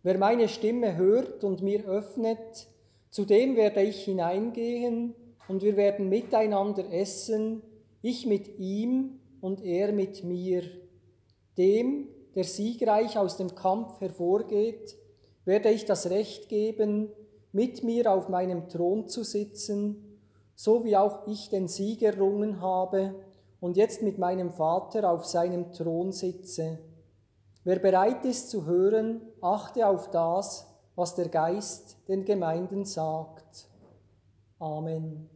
Wer 0.03 0.17
meine 0.17 0.49
Stimme 0.49 0.97
hört 0.97 1.45
und 1.45 1.61
mir 1.61 1.85
öffnet, 1.85 2.67
zu 3.09 3.23
dem 3.23 3.55
werde 3.55 3.83
ich 3.83 4.03
hineingehen 4.03 5.15
und 5.47 5.63
wir 5.63 5.77
werden 5.77 6.09
miteinander 6.09 6.91
essen, 6.91 7.61
ich 8.01 8.25
mit 8.25 8.59
ihm 8.59 9.21
und 9.39 9.63
er 9.63 9.93
mit 9.93 10.25
mir. 10.25 10.63
Dem, 11.57 12.09
der 12.35 12.43
siegreich 12.43 13.17
aus 13.17 13.37
dem 13.37 13.55
Kampf 13.55 13.99
hervorgeht, 13.99 14.95
werde 15.45 15.69
ich 15.69 15.85
das 15.85 16.09
Recht 16.09 16.49
geben, 16.49 17.09
mit 17.51 17.83
mir 17.83 18.11
auf 18.11 18.29
meinem 18.29 18.69
Thron 18.69 19.07
zu 19.07 19.23
sitzen, 19.23 20.19
so 20.55 20.83
wie 20.83 20.95
auch 20.95 21.27
ich 21.27 21.49
den 21.49 21.67
Sieg 21.67 22.01
errungen 22.01 22.61
habe 22.61 23.15
und 23.59 23.77
jetzt 23.77 24.01
mit 24.01 24.17
meinem 24.17 24.51
Vater 24.51 25.09
auf 25.09 25.25
seinem 25.25 25.73
Thron 25.73 26.11
sitze. 26.11 26.79
Wer 27.63 27.79
bereit 27.79 28.25
ist 28.25 28.49
zu 28.49 28.65
hören, 28.65 29.21
achte 29.41 29.87
auf 29.87 30.09
das, 30.09 30.67
was 30.95 31.15
der 31.15 31.29
Geist 31.29 31.97
den 32.07 32.25
Gemeinden 32.25 32.85
sagt. 32.85 33.67
Amen. 34.59 35.30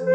Es 0.00 0.06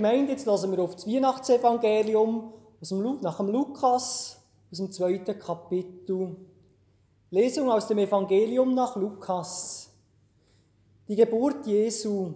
Gemeinde, 0.00 0.32
jetzt 0.32 0.46
hören 0.46 0.72
wir 0.72 0.82
auf 0.82 0.94
das 0.94 1.06
Weihnachtsevangelium 1.06 2.54
aus 2.80 2.88
dem, 2.88 3.20
nach 3.20 3.36
dem 3.36 3.48
Lukas, 3.48 4.40
aus 4.72 4.78
dem 4.78 4.90
zweiten 4.90 5.38
Kapitel. 5.38 6.36
Lesung 7.30 7.70
aus 7.70 7.86
dem 7.86 7.98
Evangelium 7.98 8.74
nach 8.74 8.96
Lukas. 8.96 9.90
Die 11.06 11.16
Geburt 11.16 11.66
Jesu. 11.66 12.32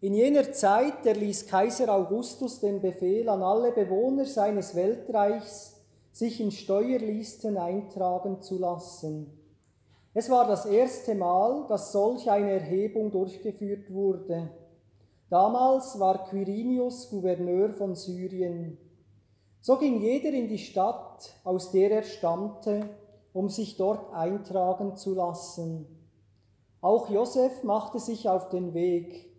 In 0.00 0.12
jener 0.12 0.52
Zeit 0.52 1.06
erließ 1.06 1.46
Kaiser 1.46 1.88
Augustus 1.94 2.58
den 2.58 2.80
Befehl 2.80 3.28
an 3.28 3.44
alle 3.44 3.70
Bewohner 3.70 4.24
seines 4.24 4.74
Weltreichs, 4.74 5.80
sich 6.10 6.40
in 6.40 6.50
Steuerlisten 6.50 7.58
eintragen 7.58 8.42
zu 8.42 8.58
lassen. 8.58 9.38
Es 10.14 10.28
war 10.28 10.48
das 10.48 10.66
erste 10.66 11.14
Mal, 11.14 11.68
dass 11.68 11.92
solch 11.92 12.28
eine 12.28 12.50
Erhebung 12.50 13.12
durchgeführt 13.12 13.92
wurde. 13.92 14.50
Damals 15.30 16.00
war 16.00 16.24
Quirinius 16.24 17.08
Gouverneur 17.08 17.70
von 17.70 17.94
Syrien. 17.94 18.76
So 19.60 19.76
ging 19.76 20.00
jeder 20.00 20.30
in 20.30 20.48
die 20.48 20.58
Stadt, 20.58 21.36
aus 21.44 21.70
der 21.70 21.92
er 21.92 22.02
stammte, 22.02 22.88
um 23.32 23.48
sich 23.48 23.76
dort 23.76 24.12
eintragen 24.12 24.96
zu 24.96 25.14
lassen. 25.14 25.86
Auch 26.80 27.10
Josef 27.10 27.62
machte 27.62 28.00
sich 28.00 28.28
auf 28.28 28.48
den 28.48 28.74
Weg. 28.74 29.30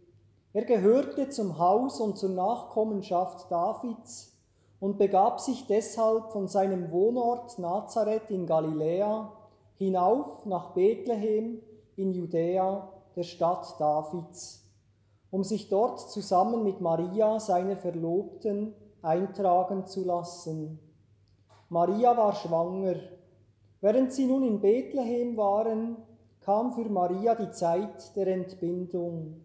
Er 0.54 0.64
gehörte 0.64 1.28
zum 1.28 1.60
Haus 1.60 2.00
und 2.00 2.18
zur 2.18 2.30
Nachkommenschaft 2.30 3.52
Davids 3.52 4.34
und 4.80 4.98
begab 4.98 5.42
sich 5.42 5.68
deshalb 5.68 6.32
von 6.32 6.48
seinem 6.48 6.90
Wohnort 6.92 7.60
Nazareth 7.60 8.30
in 8.30 8.46
Galiläa 8.46 9.34
hinauf 9.78 10.46
nach 10.46 10.70
Bethlehem 10.74 11.62
in 11.98 12.14
Judäa, 12.14 12.88
der 13.18 13.24
Stadt 13.24 13.76
Davids 13.78 14.61
um 15.32 15.44
sich 15.44 15.70
dort 15.70 16.12
zusammen 16.12 16.64
mit 16.64 16.82
Maria, 16.82 17.40
seiner 17.40 17.78
Verlobten, 17.78 18.74
eintragen 19.02 19.88
zu 19.88 20.06
lassen. 20.06 20.80
Maria 21.70 22.16
war 22.16 22.36
schwanger. 22.36 22.96
Während 23.80 24.14
sie 24.14 24.26
nun 24.26 24.44
in 24.44 24.60
Bethlehem 24.60 25.38
waren, 25.38 25.96
kam 26.42 26.74
für 26.74 26.88
Maria 26.90 27.34
die 27.34 27.52
Zeit 27.52 28.16
der 28.16 28.28
Entbindung. 28.28 29.42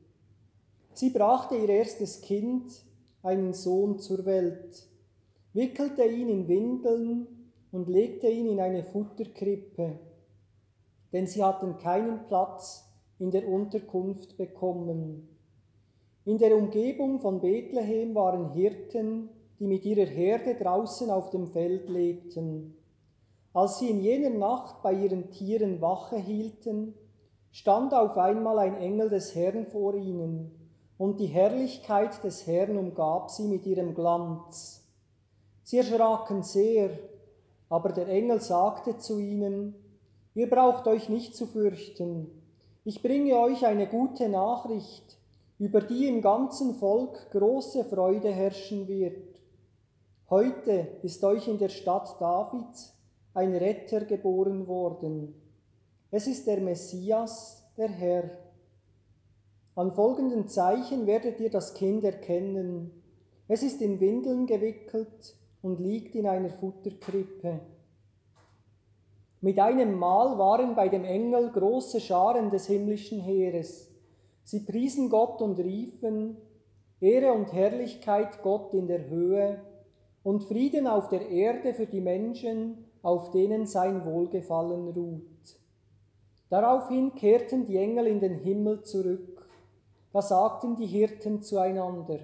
Sie 0.92 1.10
brachte 1.10 1.56
ihr 1.56 1.68
erstes 1.68 2.20
Kind, 2.20 2.84
einen 3.22 3.52
Sohn, 3.52 3.98
zur 3.98 4.24
Welt, 4.24 4.88
wickelte 5.52 6.04
ihn 6.04 6.28
in 6.28 6.48
Windeln 6.48 7.26
und 7.70 7.88
legte 7.88 8.28
ihn 8.28 8.46
in 8.46 8.60
eine 8.60 8.82
Futterkrippe, 8.82 9.98
denn 11.12 11.26
sie 11.26 11.44
hatten 11.44 11.78
keinen 11.78 12.26
Platz 12.26 12.88
in 13.18 13.30
der 13.30 13.48
Unterkunft 13.48 14.36
bekommen. 14.36 15.35
In 16.26 16.38
der 16.38 16.56
Umgebung 16.56 17.20
von 17.20 17.40
Bethlehem 17.40 18.16
waren 18.16 18.50
Hirten, 18.50 19.28
die 19.60 19.68
mit 19.68 19.84
ihrer 19.84 20.10
Herde 20.10 20.56
draußen 20.56 21.08
auf 21.08 21.30
dem 21.30 21.46
Feld 21.46 21.88
lebten. 21.88 22.76
Als 23.52 23.78
sie 23.78 23.90
in 23.90 24.00
jener 24.00 24.30
Nacht 24.30 24.82
bei 24.82 24.92
ihren 24.92 25.30
Tieren 25.30 25.80
Wache 25.80 26.16
hielten, 26.16 26.94
stand 27.52 27.94
auf 27.94 28.16
einmal 28.16 28.58
ein 28.58 28.76
Engel 28.76 29.08
des 29.08 29.36
Herrn 29.36 29.66
vor 29.66 29.94
ihnen, 29.94 30.50
und 30.98 31.20
die 31.20 31.26
Herrlichkeit 31.26 32.24
des 32.24 32.44
Herrn 32.48 32.76
umgab 32.76 33.30
sie 33.30 33.46
mit 33.46 33.64
ihrem 33.64 33.94
Glanz. 33.94 34.84
Sie 35.62 35.78
erschraken 35.78 36.42
sehr, 36.42 36.90
aber 37.68 37.92
der 37.92 38.08
Engel 38.08 38.40
sagte 38.40 38.98
zu 38.98 39.20
ihnen, 39.20 39.76
Ihr 40.34 40.50
braucht 40.50 40.88
euch 40.88 41.08
nicht 41.08 41.36
zu 41.36 41.46
fürchten, 41.46 42.26
ich 42.82 43.00
bringe 43.00 43.38
euch 43.38 43.64
eine 43.64 43.86
gute 43.86 44.28
Nachricht, 44.28 45.15
über 45.58 45.80
die 45.80 46.06
im 46.06 46.20
ganzen 46.20 46.74
Volk 46.74 47.30
große 47.30 47.84
Freude 47.84 48.30
herrschen 48.30 48.88
wird. 48.88 49.40
Heute 50.28 50.88
ist 51.02 51.24
euch 51.24 51.48
in 51.48 51.58
der 51.58 51.70
Stadt 51.70 52.20
Davids 52.20 52.94
ein 53.32 53.54
Retter 53.54 54.04
geboren 54.04 54.66
worden. 54.66 55.34
Es 56.10 56.26
ist 56.26 56.46
der 56.46 56.60
Messias, 56.60 57.64
der 57.76 57.88
Herr. 57.88 58.30
An 59.74 59.92
folgenden 59.92 60.48
Zeichen 60.48 61.06
werdet 61.06 61.40
ihr 61.40 61.50
das 61.50 61.74
Kind 61.74 62.04
erkennen. 62.04 62.90
Es 63.48 63.62
ist 63.62 63.80
in 63.80 64.00
Windeln 64.00 64.46
gewickelt 64.46 65.36
und 65.62 65.80
liegt 65.80 66.14
in 66.14 66.26
einer 66.26 66.50
Futterkrippe. 66.50 67.60
Mit 69.40 69.58
einem 69.58 69.98
Mal 69.98 70.38
waren 70.38 70.74
bei 70.74 70.88
dem 70.88 71.04
Engel 71.04 71.50
große 71.50 72.00
Scharen 72.00 72.50
des 72.50 72.66
himmlischen 72.66 73.20
Heeres 73.20 73.85
Sie 74.46 74.60
priesen 74.60 75.10
Gott 75.10 75.42
und 75.42 75.58
riefen, 75.58 76.36
Ehre 77.00 77.32
und 77.32 77.52
Herrlichkeit 77.52 78.42
Gott 78.42 78.74
in 78.74 78.86
der 78.86 79.10
Höhe 79.10 79.60
und 80.22 80.44
Frieden 80.44 80.86
auf 80.86 81.08
der 81.08 81.28
Erde 81.28 81.74
für 81.74 81.86
die 81.86 82.00
Menschen, 82.00 82.84
auf 83.02 83.32
denen 83.32 83.66
sein 83.66 84.04
Wohlgefallen 84.04 84.90
ruht. 84.90 85.58
Daraufhin 86.48 87.16
kehrten 87.16 87.66
die 87.66 87.76
Engel 87.76 88.06
in 88.06 88.20
den 88.20 88.36
Himmel 88.36 88.84
zurück. 88.84 89.48
Da 90.12 90.22
sagten 90.22 90.76
die 90.76 90.86
Hirten 90.86 91.42
zueinander, 91.42 92.20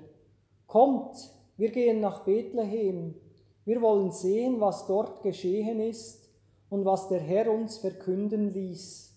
Kommt, 0.68 1.35
wir 1.56 1.72
gehen 1.72 1.98
nach 1.98 2.24
Bethlehem, 2.24 3.16
wir 3.64 3.82
wollen 3.82 4.12
sehen, 4.12 4.61
was 4.61 4.87
dort 4.87 5.24
geschehen 5.24 5.80
ist 5.80 6.30
und 6.70 6.85
was 6.85 7.08
der 7.08 7.20
Herr 7.20 7.50
uns 7.52 7.78
verkünden 7.78 8.52
ließ. 8.52 9.12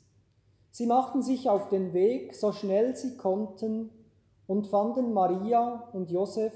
Sie 0.75 0.87
machten 0.87 1.21
sich 1.21 1.49
auf 1.49 1.69
den 1.69 1.93
Weg, 1.93 2.35
so 2.35 2.51
schnell 2.51 2.97
sie 2.97 3.15
konnten, 3.15 3.91
und 4.45 4.67
fanden 4.67 5.13
Maria 5.13 5.87
und 5.93 6.11
Josef 6.11 6.51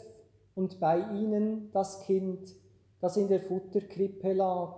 und 0.55 0.81
bei 0.81 0.99
ihnen 1.13 1.69
das 1.71 2.01
Kind, 2.01 2.53
das 2.99 3.15
in 3.15 3.29
der 3.29 3.39
Futterkrippe 3.39 4.33
lag. 4.33 4.75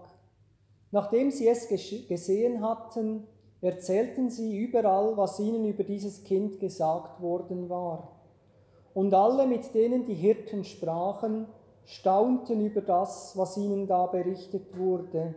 Nachdem 0.91 1.31
sie 1.31 1.47
es 1.47 1.67
gesehen 1.67 2.61
hatten, 2.61 3.25
erzählten 3.61 4.29
sie 4.29 4.55
überall, 4.59 5.17
was 5.17 5.39
ihnen 5.39 5.65
über 5.65 5.85
dieses 5.85 6.23
Kind 6.23 6.59
gesagt 6.59 7.19
worden 7.19 7.67
war. 7.67 8.21
Und 8.93 9.11
alle, 9.15 9.47
mit 9.47 9.73
denen 9.73 10.05
die 10.05 10.13
Hirten 10.13 10.63
sprachen, 10.65 11.47
staunten 11.85 12.63
über 12.63 12.81
das, 12.81 13.35
was 13.35 13.57
ihnen 13.57 13.87
da 13.87 14.05
berichtet 14.05 14.77
wurde. 14.77 15.33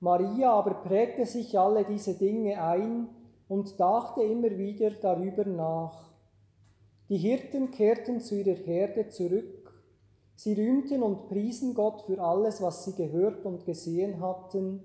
Maria 0.00 0.52
aber 0.52 0.74
prägte 0.74 1.26
sich 1.26 1.58
alle 1.58 1.84
diese 1.84 2.14
Dinge 2.14 2.62
ein 2.62 3.08
und 3.48 3.80
dachte 3.80 4.22
immer 4.22 4.56
wieder 4.56 4.90
darüber 4.90 5.44
nach. 5.44 6.08
Die 7.08 7.16
Hirten 7.16 7.70
kehrten 7.70 8.20
zu 8.20 8.36
ihrer 8.36 8.56
Herde 8.56 9.08
zurück. 9.08 9.72
Sie 10.36 10.52
rühmten 10.52 11.02
und 11.02 11.28
priesen 11.28 11.74
Gott 11.74 12.02
für 12.02 12.20
alles, 12.20 12.62
was 12.62 12.84
sie 12.84 12.94
gehört 12.94 13.44
und 13.44 13.64
gesehen 13.64 14.20
hatten. 14.20 14.84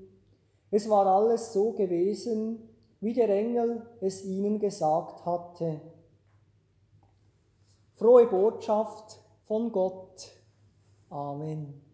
Es 0.71 0.89
war 0.89 1.05
alles 1.05 1.53
so 1.53 1.73
gewesen, 1.73 2.69
wie 3.01 3.13
der 3.13 3.29
Engel 3.29 3.85
es 4.01 4.25
ihnen 4.25 4.59
gesagt 4.59 5.25
hatte. 5.25 5.81
Frohe 7.95 8.25
Botschaft 8.25 9.19
von 9.45 9.71
Gott. 9.71 10.31
Amen. 11.09 11.92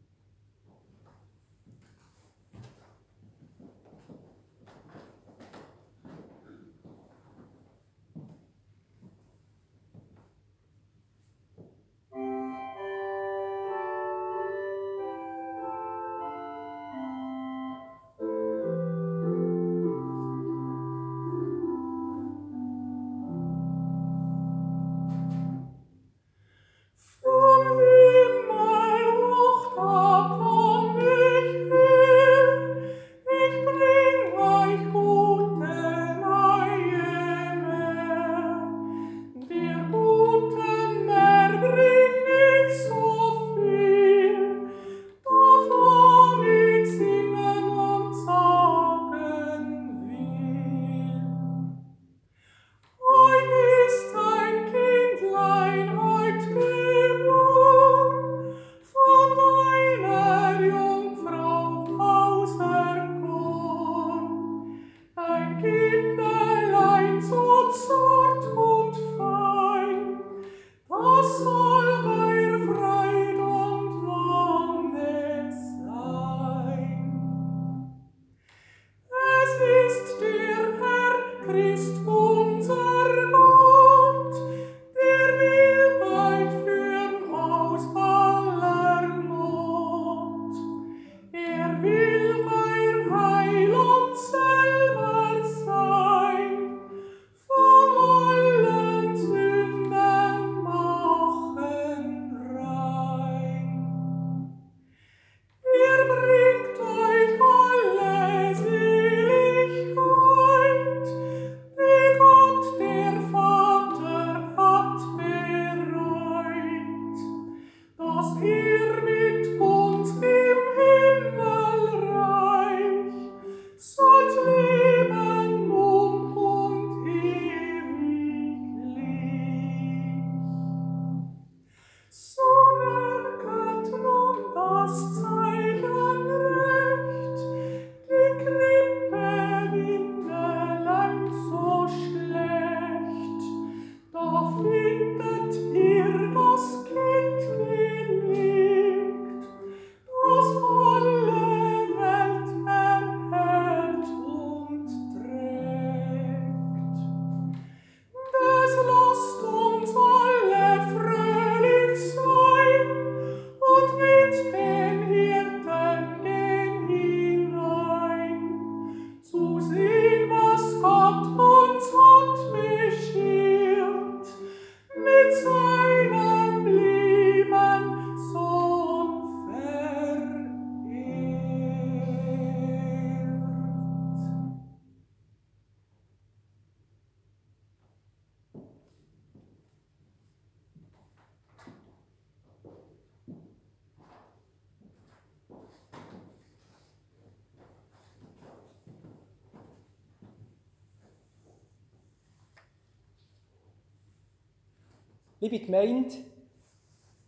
Liebe 205.49 205.65
Gemeinde, 205.65 206.15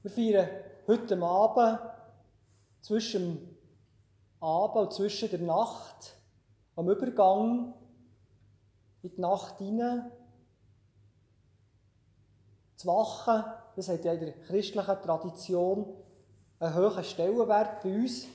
wir 0.03 0.11
feiern 0.11 0.49
heute 0.85 1.19
Abend 1.23 1.79
zwischen 2.81 3.37
dem 3.37 3.57
Abend 4.39 4.75
und 4.75 4.93
zwischen 4.93 5.29
der 5.29 5.39
Nacht, 5.39 6.15
am 6.75 6.89
Übergang 6.89 7.73
in 9.01 9.11
die 9.15 9.21
Nacht 9.21 9.57
hinein, 9.57 10.11
zu 12.75 12.87
wachen, 12.87 13.43
das 13.75 13.89
hat 13.89 14.05
ja 14.05 14.13
in 14.13 14.19
der 14.19 14.33
christlichen 14.33 15.01
Tradition 15.01 15.85
einen 16.59 16.75
hohen 16.75 17.03
Stellenwert. 17.03 17.81
Bei 17.81 17.95
uns 17.95 18.27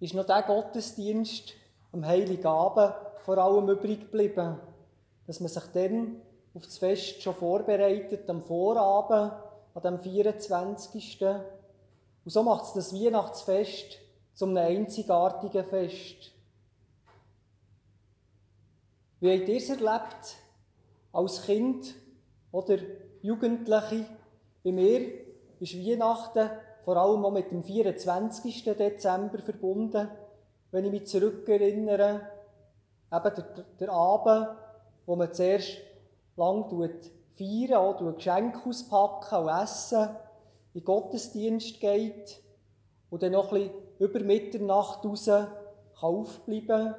ist 0.00 0.14
noch 0.14 0.26
der 0.26 0.42
Gottesdienst 0.42 1.54
am 1.92 2.04
Heiligen 2.04 2.46
Abend 2.46 2.94
vor 3.20 3.38
allem 3.38 3.70
übrig 3.70 4.00
geblieben, 4.00 4.58
dass 5.26 5.40
man 5.40 5.48
sich 5.48 5.64
dann 5.72 6.20
auf 6.54 6.64
das 6.64 6.78
Fest 6.78 7.22
schon 7.22 7.34
vorbereitet, 7.34 8.28
am 8.28 8.42
Vorabend, 8.42 9.32
an 9.74 9.82
dem 9.82 9.98
24. 9.98 11.22
Und 11.22 12.30
so 12.30 12.42
macht 12.42 12.64
es 12.64 12.72
das 12.72 12.94
Weihnachtsfest 12.94 13.98
zu 14.34 14.46
einem 14.46 14.56
einzigartigen 14.56 15.64
Fest. 15.64 16.32
Wie 19.20 19.38
habt 19.38 19.48
ihr 19.48 19.56
es 19.56 19.68
erlebt, 19.68 20.36
als 21.12 21.42
Kind 21.42 21.94
oder 22.52 22.78
Jugendliche? 23.22 24.06
Bei 24.64 24.72
mir 24.72 25.00
ist 25.60 25.76
Weihnachten 25.76 26.50
vor 26.84 26.96
allem 26.96 27.24
auch 27.24 27.30
mit 27.30 27.50
dem 27.50 27.62
24. 27.62 28.64
Dezember 28.64 29.38
verbunden, 29.40 30.08
wenn 30.70 30.84
ich 30.86 30.90
mich 30.90 31.06
zurückerinnere. 31.06 32.22
Eben 33.12 33.34
der, 33.34 33.64
der 33.78 33.92
Abend, 33.92 34.56
wo 35.04 35.16
man 35.16 35.32
zuerst 35.34 35.76
lang 36.36 36.68
feiern, 37.36 37.74
auch 37.74 38.14
Geschenke 38.14 38.68
auspacken 38.68 39.44
und 39.44 39.48
essen, 39.48 40.08
in 40.72 40.80
den 40.80 40.84
Gottesdienst 40.84 41.80
geht 41.80 42.40
und 43.10 43.22
dann 43.22 43.32
noch 43.32 43.52
ein 43.52 43.70
über 43.98 44.20
Mitternacht 44.20 45.04
raus 45.04 45.26
kann 45.26 45.48
aufbleiben 46.00 46.94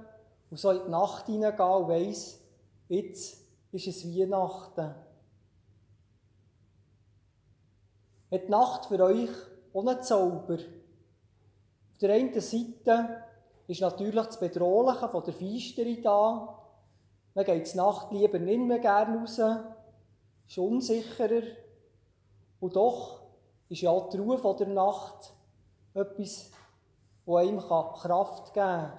und 0.49 0.59
so 0.59 0.71
in 0.71 0.85
die 0.85 0.91
Nacht 0.91 1.25
hineingehen 1.25 1.69
und 1.69 1.87
weiss, 1.87 2.39
jetzt 2.87 3.41
ist 3.71 3.87
es 3.87 4.05
Weihnachten. 4.05 4.93
Hat 8.31 8.43
die 8.45 8.51
Nacht 8.51 8.85
für 8.85 8.99
euch 9.03 9.29
ohne 9.73 9.99
Zauber? 10.01 10.55
Auf 10.55 11.97
der 11.99 12.13
einen 12.13 12.39
Seite 12.39 13.23
ist 13.67 13.81
natürlich 13.81 14.25
das 14.25 14.39
Bedrohliche 14.39 15.09
von 15.09 15.23
der 15.23 15.33
Feisterei 15.33 15.99
da. 16.01 16.60
Man 17.33 17.45
geht 17.45 17.71
die 17.71 17.77
Nacht 17.77 18.11
lieber 18.11 18.39
nicht 18.39 18.59
mehr 18.59 18.79
gerne 18.79 19.19
raus, 19.19 19.39
ist 20.47 20.57
unsicherer. 20.57 21.43
Und 22.59 22.75
doch 22.75 23.21
ist 23.69 23.81
ja 23.81 23.97
die 24.09 24.17
Ruhe 24.17 24.55
der 24.59 24.67
Nacht 24.67 25.33
etwas, 25.93 26.51
das 27.25 27.35
einem 27.35 27.59
Kraft 27.59 28.53
geben 28.53 28.65
kann. 28.65 28.93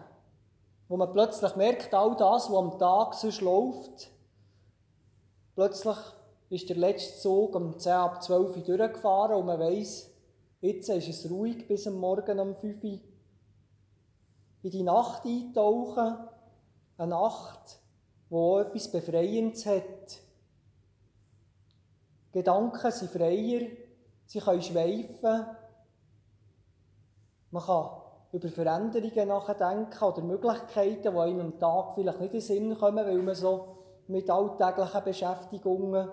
Wo 0.89 0.97
man 0.97 1.13
plötzlich 1.13 1.57
merkt, 1.57 1.93
all 1.95 2.17
das, 2.17 2.51
was 2.51 2.57
am 2.57 2.79
Tag 2.79 3.15
sonst 3.15 3.41
läuft, 3.41 4.11
plötzlich 5.55 5.97
ist 6.49 6.69
der 6.69 6.77
letzte 6.77 7.21
Zug 7.21 7.55
um 7.55 7.79
10 7.79 7.93
ab 7.93 8.23
12 8.23 8.57
Uhr 8.57 8.63
durchgefahren 8.63 9.37
und 9.37 9.47
man 9.47 9.61
weiss, 9.61 10.11
jetzt 10.61 10.89
ist 10.89 11.09
es 11.09 11.31
ruhig 11.31 11.67
bis 11.67 11.87
am 11.87 11.95
Morgen 11.95 12.39
um 12.39 12.55
5 12.57 12.83
Uhr. 12.83 13.01
In 14.63 14.71
die 14.71 14.83
Nacht 14.83 15.25
eintauchen, 15.25 16.17
eine 16.99 17.11
Nacht, 17.11 17.82
wo 18.33 18.61
etwas 18.61 18.91
Befreiendes 18.91 19.67
hat. 19.67 20.23
Gedanken 22.33 22.91
sind 22.91 23.11
freier, 23.11 23.67
sie 24.25 24.41
können 24.41 24.63
schweifen. 24.63 25.47
Man 27.51 27.63
kann 27.63 27.91
über 28.33 28.49
Veränderungen 28.49 29.29
nachdenken 29.29 30.03
oder 30.03 30.23
Möglichkeiten, 30.23 31.13
die 31.13 31.19
einem 31.19 31.59
Tag 31.59 31.95
vielleicht 31.95 32.21
nicht 32.21 32.33
in 32.33 32.39
den 32.39 32.41
Sinn 32.41 32.79
kommen, 32.79 33.05
weil 33.05 33.19
man 33.19 33.35
so 33.35 33.77
mit 34.07 34.31
alltäglichen 34.31 35.05
Beschäftigungen 35.05 36.09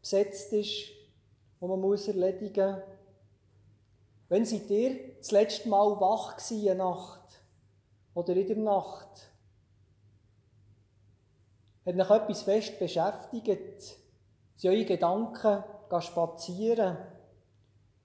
besetzt 0.00 0.52
ist, 0.52 0.86
die 1.60 1.66
man 1.66 1.80
muss 1.80 2.06
erledigen 2.06 2.74
muss. 2.74 2.82
Wenn 4.28 4.44
seid 4.44 4.70
ihr 4.70 5.16
das 5.18 5.32
letzte 5.32 5.68
Mal 5.68 6.00
wach 6.00 6.36
gewesen, 6.36 6.68
eine 6.68 6.78
Nacht? 6.78 7.42
Oder 8.14 8.36
in 8.36 8.46
der 8.46 8.56
Nacht? 8.56 9.32
Hat 11.86 11.94
euch 11.94 12.10
etwas 12.10 12.42
fest 12.42 12.78
beschäftigt? 12.80 13.80
Sind 14.56 14.70
eure 14.70 14.84
Gedanken 14.84 15.62
spazieren? 16.00 16.96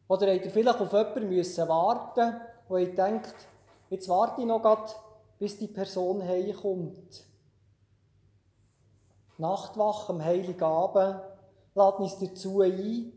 Oder 0.07 0.33
habt 0.33 0.45
ihr 0.45 0.51
vielleicht 0.51 0.79
auf 0.79 0.93
jemanden 0.93 1.29
müssen 1.29 1.67
warten, 1.67 2.39
wo 2.67 2.77
ihr 2.77 2.93
denkt, 2.93 3.33
jetzt 3.89 4.07
warte 4.07 4.41
ich 4.41 4.47
noch 4.47 4.61
grad, 4.61 4.95
bis 5.39 5.57
die 5.57 5.67
Person 5.67 6.21
heimkommt? 6.21 7.25
Nachtwache 9.39 10.13
am 10.13 10.23
Heiligen 10.23 10.63
Abend 10.63 11.19
lädt 11.73 11.95
uns 11.95 12.19
dazu 12.19 12.61
ein, 12.61 13.11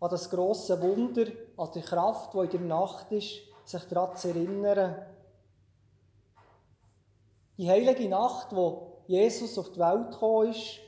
an 0.00 0.10
das 0.10 0.28
grosse 0.28 0.82
Wunder, 0.82 1.24
an 1.56 1.70
die 1.74 1.80
Kraft, 1.80 2.34
die 2.34 2.38
in 2.40 2.50
der 2.50 2.60
Nacht 2.60 3.10
ist, 3.10 3.40
sich 3.64 3.84
daran 3.84 4.14
zu 4.16 4.28
erinnern. 4.28 5.06
Die 7.56 7.68
heilige 7.70 8.08
Nacht, 8.08 8.54
wo 8.54 8.87
Jesus 9.08 9.58
auf 9.58 9.72
die 9.72 9.80
Welt 9.80 10.12
gekommen 10.12 10.50
ist, 10.50 10.78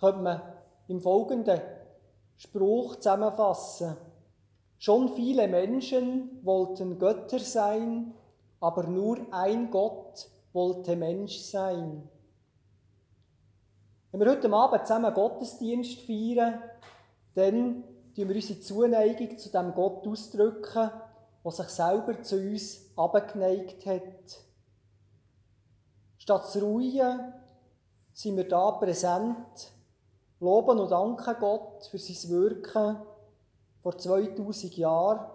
könnte 0.00 0.20
man 0.20 0.42
im 0.88 1.00
folgenden 1.00 1.60
Spruch 2.36 2.96
zusammenfassen. 2.96 3.96
Schon 4.78 5.14
viele 5.14 5.48
Menschen 5.48 6.44
wollten 6.44 6.98
Götter 6.98 7.38
sein, 7.38 8.12
aber 8.60 8.82
nur 8.82 9.18
ein 9.30 9.70
Gott 9.70 10.28
wollte 10.52 10.96
Mensch 10.96 11.38
sein. 11.38 12.08
Wenn 14.10 14.20
wir 14.20 14.30
heute 14.30 14.52
Abend 14.52 14.86
zusammen 14.86 15.14
Gottesdienst 15.14 16.00
feiern, 16.00 16.60
dann 17.34 17.84
drücken 18.14 18.28
wir 18.28 18.34
unsere 18.34 18.60
Zuneigung 18.60 19.38
zu 19.38 19.50
dem 19.50 19.72
Gott 19.74 20.06
ausdrücken, 20.06 20.90
der 21.44 21.52
sich 21.52 21.68
selber 21.68 22.20
zu 22.22 22.36
uns 22.36 22.90
abgeneigt 22.96 23.86
hat. 23.86 24.42
Statt 26.16 26.50
zu 26.50 26.60
ruhen, 26.60 27.32
sind 28.18 28.36
wir 28.36 28.48
da 28.48 28.72
präsent, 28.72 29.72
loben 30.40 30.80
und 30.80 30.90
danken 30.90 31.36
Gott 31.38 31.86
für 31.88 31.98
sein 31.98 32.30
Wirken 32.30 32.96
vor 33.80 33.96
2000 33.96 34.76
Jahren 34.76 35.30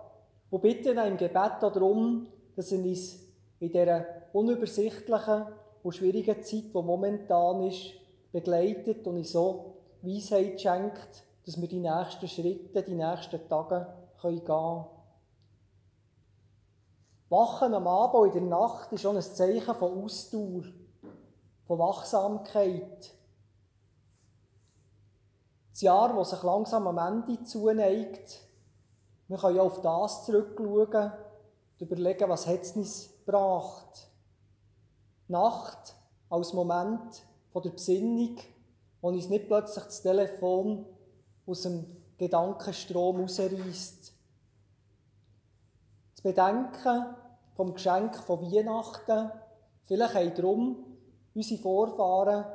und 0.49 0.61
bitten 0.61 0.97
im 0.97 1.15
Gebet 1.15 1.53
darum, 1.61 2.27
dass 2.57 2.73
er 2.73 2.79
uns 2.79 3.19
in 3.59 3.71
dieser 3.71 4.05
unübersichtlichen 4.33 5.45
und 5.81 5.95
schwierigen 5.95 6.43
Zeit, 6.43 6.73
die 6.73 6.73
momentan 6.73 7.63
ist, 7.63 7.93
begleitet 8.33 9.07
und 9.07 9.15
uns 9.15 9.31
so 9.31 9.77
Weisheit 10.01 10.59
schenkt, 10.59 11.23
dass 11.45 11.61
wir 11.61 11.69
die 11.69 11.79
nächsten 11.79 12.27
Schritte, 12.27 12.83
die 12.83 12.95
nächsten 12.95 13.47
Tage 13.47 13.87
gehen 14.21 14.43
können. 14.43 14.85
Wachen 17.29 17.73
am 17.75 17.87
Abend 17.87 18.35
in 18.35 18.49
der 18.49 18.59
Nacht 18.59 18.91
ist 18.91 19.05
auch 19.05 19.15
ein 19.15 19.21
Zeichen 19.21 19.73
von 19.73 20.03
Ausdauer, 20.03 20.63
von 21.67 21.79
Wachsamkeit. 21.79 23.13
Das 25.71 25.81
Jahr, 25.81 26.15
das 26.15 26.31
sich 26.31 26.43
langsam 26.43 26.87
am 26.87 26.97
Ende 26.97 27.43
zuneigt, 27.43 28.41
wir 29.27 29.37
können 29.37 29.55
ja 29.55 29.61
auf 29.63 29.81
das 29.81 30.25
zurückschauen 30.25 31.11
und 31.73 31.81
überlegen, 31.81 32.29
was 32.29 32.45
es 32.45 32.75
uns 32.75 33.09
gebracht. 33.25 34.09
Nacht 35.27 35.95
als 36.29 36.53
Moment 36.53 37.23
von 37.51 37.63
der 37.63 37.71
Besinnung, 37.71 38.37
wo 39.01 39.07
uns 39.07 39.29
nicht 39.29 39.47
plötzlich 39.47 39.83
das 39.85 40.01
Telefon 40.01 40.85
aus 41.45 41.61
dem 41.61 41.85
Gedankenstrom 42.17 43.21
rausreißt. 43.21 44.13
Das 46.11 46.21
Bedenken 46.21 47.15
vom 47.55 47.73
Geschenk 47.73 48.15
von 48.17 48.41
Weihnachten, 48.41 49.31
vielleicht 49.83 50.15
haben 50.15 50.35
darum 50.35 50.92
unsere 51.35 51.61
Vorfahren 51.61 52.45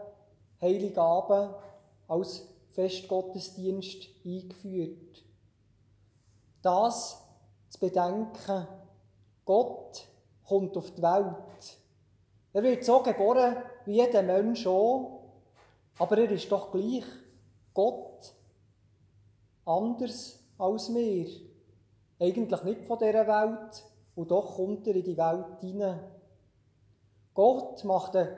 Heiligabend 0.61 1.55
als 2.09 2.47
Festgottesdienst 2.71 4.09
eingeführt. 4.25 5.25
Das 6.63 7.25
zu 7.69 7.79
bedenken, 7.79 8.67
Gott 9.45 10.07
kommt 10.47 10.77
auf 10.77 10.91
die 10.93 11.03
Welt. 11.03 11.79
Er 12.53 12.63
wird 12.63 12.85
so 12.85 13.03
geboren 13.03 13.57
wie 13.85 13.97
jeder 13.97 14.23
Mensch 14.23 14.67
auch, 14.67 15.23
aber 15.99 16.19
er 16.19 16.31
ist 16.31 16.51
doch 16.51 16.71
gleich 16.71 17.05
Gott, 17.75 18.35
anders 19.65 20.41
als 20.59 20.93
wir. 20.95 21.29
Eigentlich 22.21 22.63
nicht 22.65 22.85
von 22.85 22.99
dieser 22.99 23.27
Welt, 23.27 23.85
und 24.17 24.31
doch 24.33 24.57
kommt 24.57 24.87
er 24.89 24.97
in 24.97 25.05
die 25.05 25.17
Welt 25.17 25.61
hinein. 25.61 26.01
Gott 27.35 27.85
macht 27.85 28.17
einen 28.17 28.35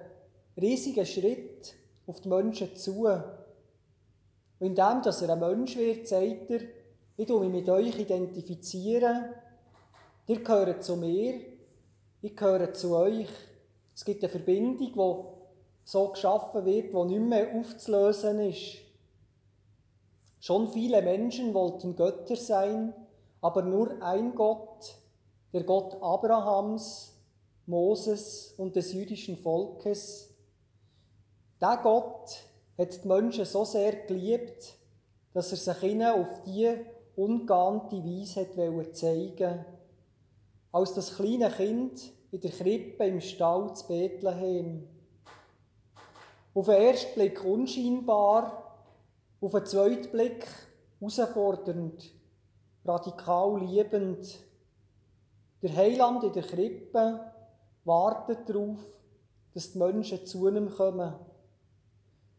riesigen 0.60 1.06
Schritt 1.06 1.74
auf 2.06 2.20
die 2.20 2.28
Menschen 2.28 2.74
zu. 2.76 3.06
Und 3.06 4.66
indem 4.66 5.02
dass 5.02 5.22
er 5.22 5.30
ein 5.30 5.40
Mensch 5.40 5.76
wird, 5.76 6.06
sagt 6.06 6.50
er, 6.50 6.60
ich 7.16 7.28
mich 7.28 7.50
mit 7.50 7.68
euch 7.68 7.98
identifizieren, 7.98 9.26
ihr 10.26 10.42
gehört 10.42 10.82
zu 10.82 10.96
mir, 10.96 11.34
ich 12.22 12.36
gehöre 12.36 12.72
zu 12.72 12.96
euch. 12.96 13.28
Es 13.94 14.04
gibt 14.04 14.22
eine 14.22 14.30
Verbindung, 14.30 14.78
die 14.94 14.94
so 15.84 16.08
geschaffen 16.08 16.64
wird, 16.64 16.92
die 16.92 17.18
nicht 17.18 17.28
mehr 17.28 17.54
aufzulösen 17.54 18.40
ist. 18.40 18.78
Schon 20.40 20.68
viele 20.68 21.02
Menschen 21.02 21.52
wollten 21.52 21.96
Götter 21.96 22.36
sein, 22.36 22.94
aber 23.42 23.62
nur 23.62 24.02
ein 24.02 24.34
Gott, 24.34 24.94
der 25.52 25.64
Gott 25.64 25.96
Abrahams, 26.00 27.14
Moses 27.66 28.54
und 28.56 28.74
des 28.74 28.92
jüdischen 28.92 29.36
Volkes. 29.36 30.29
Der 31.60 31.78
Gott 31.82 32.44
hat 32.78 33.04
die 33.04 33.08
Menschen 33.08 33.44
so 33.44 33.64
sehr 33.64 33.92
geliebt, 34.06 34.76
dass 35.34 35.52
er 35.52 35.58
sich 35.58 35.90
ihnen 35.90 36.10
auf 36.10 36.42
die 36.44 36.74
ungeahnte 37.16 38.02
Weise 38.02 38.46
hat 38.46 38.96
zeigen 38.96 39.64
als 40.72 40.94
das 40.94 41.16
kleine 41.16 41.50
Kind 41.50 42.12
in 42.30 42.40
der 42.40 42.50
Krippe 42.50 43.04
im 43.04 43.20
Stall 43.20 43.74
zu 43.74 43.88
Bethlehem. 43.88 44.86
Auf 46.54 46.66
den 46.66 46.74
ersten 46.76 47.14
Blick 47.14 47.44
unscheinbar, 47.44 48.76
auf 49.40 49.52
den 49.52 49.66
zweiten 49.66 50.10
Blick 50.10 50.46
herausfordernd, 51.00 52.14
radikal 52.84 53.60
liebend. 53.60 54.38
Der 55.62 55.76
Heiland 55.76 56.24
in 56.24 56.32
der 56.32 56.42
Krippe 56.42 57.20
wartet 57.84 58.48
darauf, 58.48 58.78
dass 59.52 59.72
die 59.72 59.78
Menschen 59.78 60.24
zu 60.24 60.48
ihm 60.48 60.70
kommen. 60.70 61.14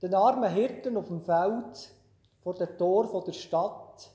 Den 0.02 0.16
armen 0.16 0.52
Hirten 0.52 0.98
auf 0.98 1.08
dem 1.08 1.22
Feld 1.22 1.92
vor 2.42 2.56
dem 2.56 2.78
Tor 2.78 3.24
der 3.24 3.34
Stadt. 3.34 4.10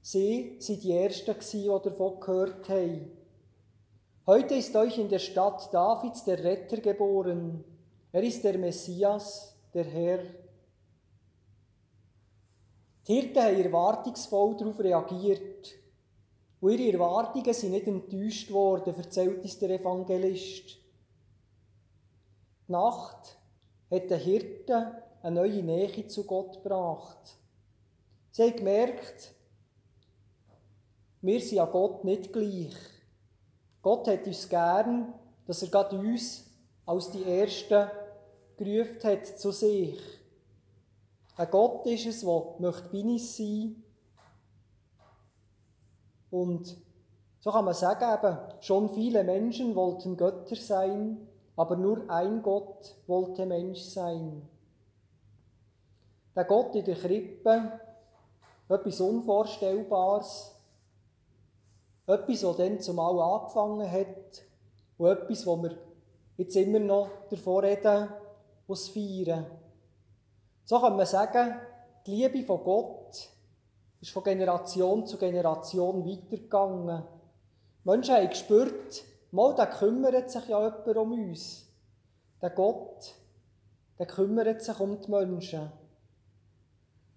Sie 0.00 0.58
waren 0.58 0.80
die 0.80 0.92
Ersten, 0.92 1.36
die 1.52 1.66
davon 1.66 2.18
gehört 2.18 2.68
haben. 2.68 3.12
Heute 4.26 4.54
ist 4.54 4.74
euch 4.74 4.98
in 4.98 5.08
der 5.08 5.20
Stadt 5.20 5.72
Davids 5.72 6.24
der 6.24 6.42
Retter 6.42 6.78
geboren. 6.78 7.62
Er 8.10 8.24
ist 8.24 8.42
der 8.42 8.58
Messias, 8.58 9.56
der 9.72 9.84
Herr. 9.84 10.18
Die 13.06 13.14
Hirten 13.14 13.42
haben 13.42 13.64
erwartungsvoll 13.64 14.56
darauf 14.56 14.80
reagiert. 14.80 15.74
Und 16.60 16.70
ihre 16.72 16.92
Erwartungen 16.92 17.54
sind 17.54 17.72
nicht 17.72 17.86
enttäuscht 17.86 18.50
worden, 18.50 18.94
erzählt 18.96 19.42
uns 19.42 19.58
der 19.58 19.70
Evangelist. 19.70 20.78
Die 22.68 22.72
Nacht 22.72 23.38
hat 23.92 24.10
den 24.10 24.18
Hirten 24.18 24.86
eine 25.22 25.34
neue 25.36 25.62
Nähe 25.62 26.06
zu 26.06 26.24
Gott 26.24 26.62
gebracht. 26.62 27.38
Sie 28.30 28.42
haben 28.42 28.56
gemerkt, 28.56 29.34
wir 31.20 31.40
sind 31.40 31.52
ja 31.52 31.66
Gott 31.66 32.02
nicht 32.04 32.32
gleich. 32.32 32.74
Gott 33.82 34.08
hat 34.08 34.26
uns 34.26 34.48
gern, 34.48 35.12
dass 35.46 35.62
er 35.62 35.68
gerade 35.68 35.98
uns 35.98 36.50
als 36.86 37.10
die 37.10 37.24
Ersten 37.24 37.88
gerufen 38.56 39.02
hat 39.04 39.26
zu 39.26 39.52
sich. 39.52 40.00
Ein 41.36 41.50
Gott 41.50 41.86
ist 41.86 42.06
es, 42.06 42.20
der 42.20 42.54
möchte 42.58 42.88
bei 42.90 43.02
uns 43.02 43.36
sein. 43.36 43.82
Und 46.30 46.76
so 47.40 47.50
kann 47.50 47.64
man 47.64 47.74
sagen, 47.74 48.04
eben, 48.04 48.38
schon 48.60 48.88
viele 48.90 49.24
Menschen 49.24 49.74
wollten 49.74 50.16
Götter 50.16 50.56
sein, 50.56 51.28
aber 51.56 51.76
nur 51.76 52.08
ein 52.08 52.42
Gott 52.42 52.96
wollte 53.06 53.46
Mensch 53.46 53.80
sein. 53.80 54.48
Der 56.34 56.44
Gott 56.44 56.74
in 56.74 56.84
der 56.84 56.94
Krippe, 56.94 57.80
etwas 58.68 59.00
Unvorstellbares, 59.00 60.54
etwas, 62.06 62.44
was 62.44 62.56
dann 62.56 62.80
zumal 62.80 63.20
angefangen 63.20 63.90
hat 63.90 64.42
und 64.98 65.08
etwas, 65.08 65.46
wo 65.46 65.62
wir 65.62 65.76
jetzt 66.36 66.56
immer 66.56 66.78
noch 66.78 67.08
davor 67.28 67.62
reden, 67.62 68.08
was 68.66 68.88
feiern. 68.88 69.46
So 70.64 70.80
kann 70.80 70.96
man 70.96 71.06
sagen, 71.06 71.56
die 72.06 72.14
Liebe 72.14 72.44
von 72.44 72.64
Gott 72.64 73.28
ist 74.00 74.10
von 74.10 74.24
Generation 74.24 75.06
zu 75.06 75.18
Generation 75.18 76.04
weitergegangen. 76.04 77.04
Menschen 77.84 78.14
haben 78.14 78.28
gespürt, 78.28 79.04
mal, 79.32 79.54
der 79.54 79.66
kümmert 79.66 80.30
sich 80.30 80.46
ja 80.48 80.62
jemand 80.62 80.96
um 80.96 81.12
uns. 81.12 81.68
Der 82.40 82.50
Gott, 82.50 83.14
der 83.98 84.06
kümmert 84.06 84.62
sich 84.62 84.78
um 84.78 85.00
die 85.00 85.10
Menschen. 85.10 85.72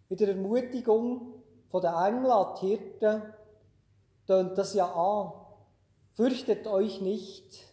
In 0.09 0.17
der 0.17 0.29
Ermutigung 0.29 1.33
der 1.73 1.93
Engel 2.07 2.31
an 2.31 2.55
die 2.61 2.67
Hirten 2.67 3.21
tönt 4.25 4.57
das 4.57 4.73
ja 4.73 4.85
an. 4.91 5.33
Fürchtet 6.13 6.65
euch 6.67 7.01
nicht. 7.01 7.65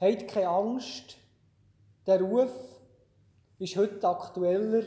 Habt 0.00 0.28
keine 0.28 0.48
Angst. 0.48 1.16
Der 2.06 2.20
Ruf 2.20 2.52
ist 3.58 3.76
heute 3.76 4.08
aktueller 4.08 4.84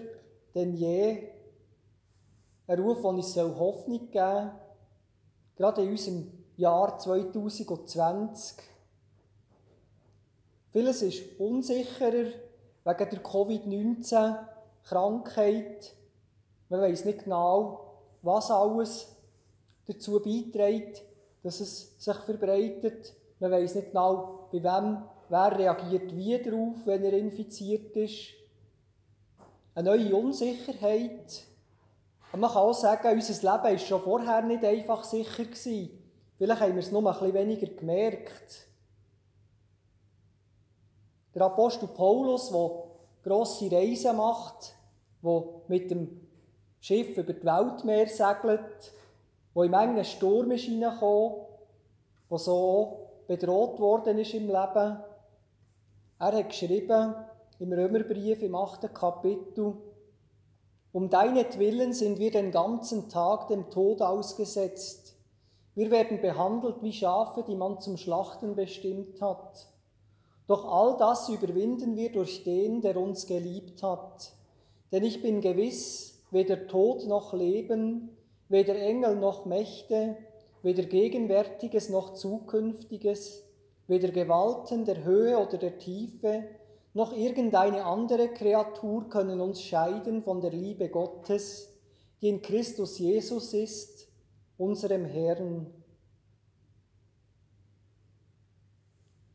denn 0.56 0.76
je. 0.76 1.30
Ein 2.68 2.80
Ruf, 2.80 3.02
der 3.02 3.10
uns 3.10 3.36
Hoffnung 3.36 4.10
geben 4.12 4.12
soll, 4.12 4.52
gerade 5.56 5.84
in 5.84 5.90
unserem 5.90 6.41
Jahr 6.62 6.97
2020. 7.00 8.58
Vieles 10.71 11.02
ist 11.02 11.39
unsicherer 11.39 12.28
wegen 12.84 13.10
der 13.10 13.19
Covid-19-Krankheit. 13.19 15.95
Man 16.69 16.82
weiß 16.82 17.06
nicht 17.06 17.24
genau, 17.24 17.95
was 18.21 18.52
alles 18.52 19.08
dazu 19.88 20.21
beiträgt, 20.21 21.02
dass 21.41 21.62
es 21.62 21.95
sich 21.97 22.17
verbreitet. 22.17 23.15
Man 23.39 23.50
weiß 23.50 23.74
nicht 23.76 23.88
genau, 23.88 24.47
bei 24.52 24.63
wem, 24.63 25.02
wer 25.30 25.58
reagiert 25.58 26.15
wie 26.15 26.38
darauf, 26.38 26.76
wenn 26.86 27.04
er 27.04 27.13
infiziert 27.13 27.97
ist. 27.97 28.36
Eine 29.74 29.89
neue 29.89 30.15
Unsicherheit. 30.15 31.47
Und 32.32 32.39
man 32.39 32.52
kann 32.52 32.62
auch 32.62 32.74
sagen, 32.74 33.13
unser 33.13 33.34
Leben 33.34 33.63
war 33.63 33.78
schon 33.80 34.02
vorher 34.02 34.43
nicht 34.43 34.63
einfach 34.63 35.04
sicher. 35.04 35.43
Gewesen. 35.43 36.01
Vielleicht 36.42 36.62
haben 36.62 36.74
wir 36.74 36.80
es 36.80 36.92
nur 36.92 37.06
ein 37.06 37.14
bisschen 37.14 37.36
weniger 37.36 37.68
gemerkt. 37.68 38.66
Der 41.36 41.44
Apostel 41.44 41.88
Paulus, 41.88 42.50
der 42.50 42.84
grosse 43.22 43.72
Reisen 43.72 44.18
macht, 44.18 44.74
der 45.22 45.44
mit 45.68 45.92
dem 45.92 46.20
Schiff 46.80 47.16
über 47.16 47.34
die 47.34 47.46
Weltmeer 47.46 48.08
segelt, 48.08 48.92
wo 49.54 49.62
im 49.62 49.76
engen 49.76 50.04
Sturm 50.04 50.50
ist 50.50 50.68
reingekommen, 50.68 51.46
wo 52.28 52.38
so 52.40 53.10
bedroht 53.28 53.80
worden 53.80 54.18
ist 54.18 54.34
im 54.34 54.48
Leben. 54.48 54.98
Er 54.98 55.04
hat 56.18 56.50
geschrieben 56.50 57.14
im 57.60 57.72
Römerbrief 57.72 58.42
im 58.42 58.56
achten 58.56 58.92
Kapitel, 58.92 59.76
um 60.92 61.08
deinetwillen 61.08 61.94
sind 61.94 62.18
wir 62.18 62.32
den 62.32 62.50
ganzen 62.50 63.10
Tag 63.10 63.50
dem 63.50 63.70
Tod 63.70 64.02
ausgesetzt. 64.02 65.01
Wir 65.74 65.90
werden 65.90 66.22
behandelt 66.22 66.82
wie 66.82 66.92
Schafe, 66.92 67.44
die 67.48 67.56
man 67.56 67.80
zum 67.80 67.98
Schlachten 67.98 68.56
bestimmt 68.56 69.22
hat. 69.22 69.68
Doch 70.48 70.66
all 70.66 70.98
das 70.98 71.30
überwinden 71.30 71.96
wir 71.96 72.12
durch 72.12 72.44
den, 72.44 72.82
der 72.82 72.98
uns 72.98 73.26
geliebt 73.26 73.82
hat. 73.84 74.34
Denn 74.92 75.04
ich 75.04 75.22
bin 75.22 75.40
gewiss, 75.40 76.22
weder 76.30 76.68
Tod 76.68 77.08
noch 77.08 77.34
Leben, 77.34 78.10
weder 78.50 78.76
Engel 78.76 79.16
noch 79.16 79.46
Mächte, 79.46 80.18
weder 80.62 80.84
Gegenwärtiges 80.84 81.90
noch 81.90 82.14
Zukünftiges, 82.14 83.44
weder 83.88 84.10
Gewalten 84.10 84.84
der 84.84 85.04
Höhe 85.06 85.38
oder 85.38 85.58
der 85.58 85.78
Tiefe, 85.78 86.44
noch 86.94 87.16
irgendeine 87.16 87.86
andere 87.86 88.28
Kreatur 88.28 89.08
können 89.08 89.40
uns 89.40 89.62
scheiden 89.62 90.22
von 90.24 90.42
der 90.42 90.52
Liebe 90.52 90.90
Gottes, 90.90 91.74
die 92.22 92.28
in 92.28 92.42
Christus 92.42 93.00
Jesus 93.00 93.54
ist, 93.54 93.91
unserem 94.62 95.06
Herrn. 95.06 95.67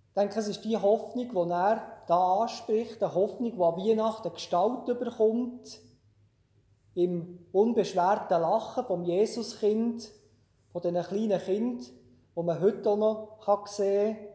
Ich 0.08 0.14
denke, 0.14 0.38
es 0.38 0.48
ist 0.48 0.64
die 0.64 0.76
Hoffnung, 0.76 1.28
die 1.28 1.52
er 1.52 1.82
da 2.06 2.42
anspricht, 2.42 3.02
eine 3.02 3.14
Hoffnung, 3.14 3.52
die 3.52 3.62
an 3.62 3.76
Weihnachten 3.76 4.32
Gestalt 4.32 4.86
bekommt, 4.86 5.80
im 6.94 7.46
unbeschwerten 7.52 8.40
Lachen 8.40 8.86
vom 8.86 9.04
Jesuskind, 9.04 10.10
von 10.72 10.80
diesen 10.80 11.02
kleinen 11.02 11.40
Kind, 11.40 11.92
wo 12.34 12.42
man 12.42 12.60
heute 12.60 12.88
auch 12.88 12.96
noch 12.96 13.66
sehen 13.66 14.16
kann. 14.16 14.26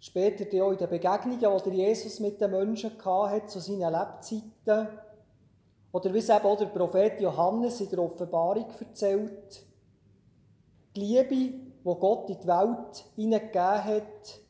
Später 0.00 0.64
auch 0.64 0.72
in 0.72 0.78
den 0.78 0.88
Begegnungen, 0.88 1.62
die 1.64 1.76
Jesus 1.76 2.18
mit 2.20 2.40
den 2.40 2.50
Menschen 2.50 2.92
hatte, 3.04 3.46
zu 3.46 3.60
seinen 3.60 3.92
Lebzeiten. 3.92 4.88
Oder 5.92 6.12
wie 6.12 6.18
es 6.18 6.28
eben 6.28 6.44
auch 6.44 6.58
der 6.58 6.66
Prophet 6.66 7.20
Johannes 7.20 7.80
in 7.80 7.90
der 7.90 8.00
Offenbarung 8.00 8.66
erzählt. 8.78 9.64
Die 10.94 11.00
Liebe, 11.00 11.34
die 11.34 11.72
Gott 11.82 12.28
in 12.28 12.40
die 12.40 12.46
Welt 12.46 13.04
hineingegeben 13.16 13.84
hat, 13.84 14.40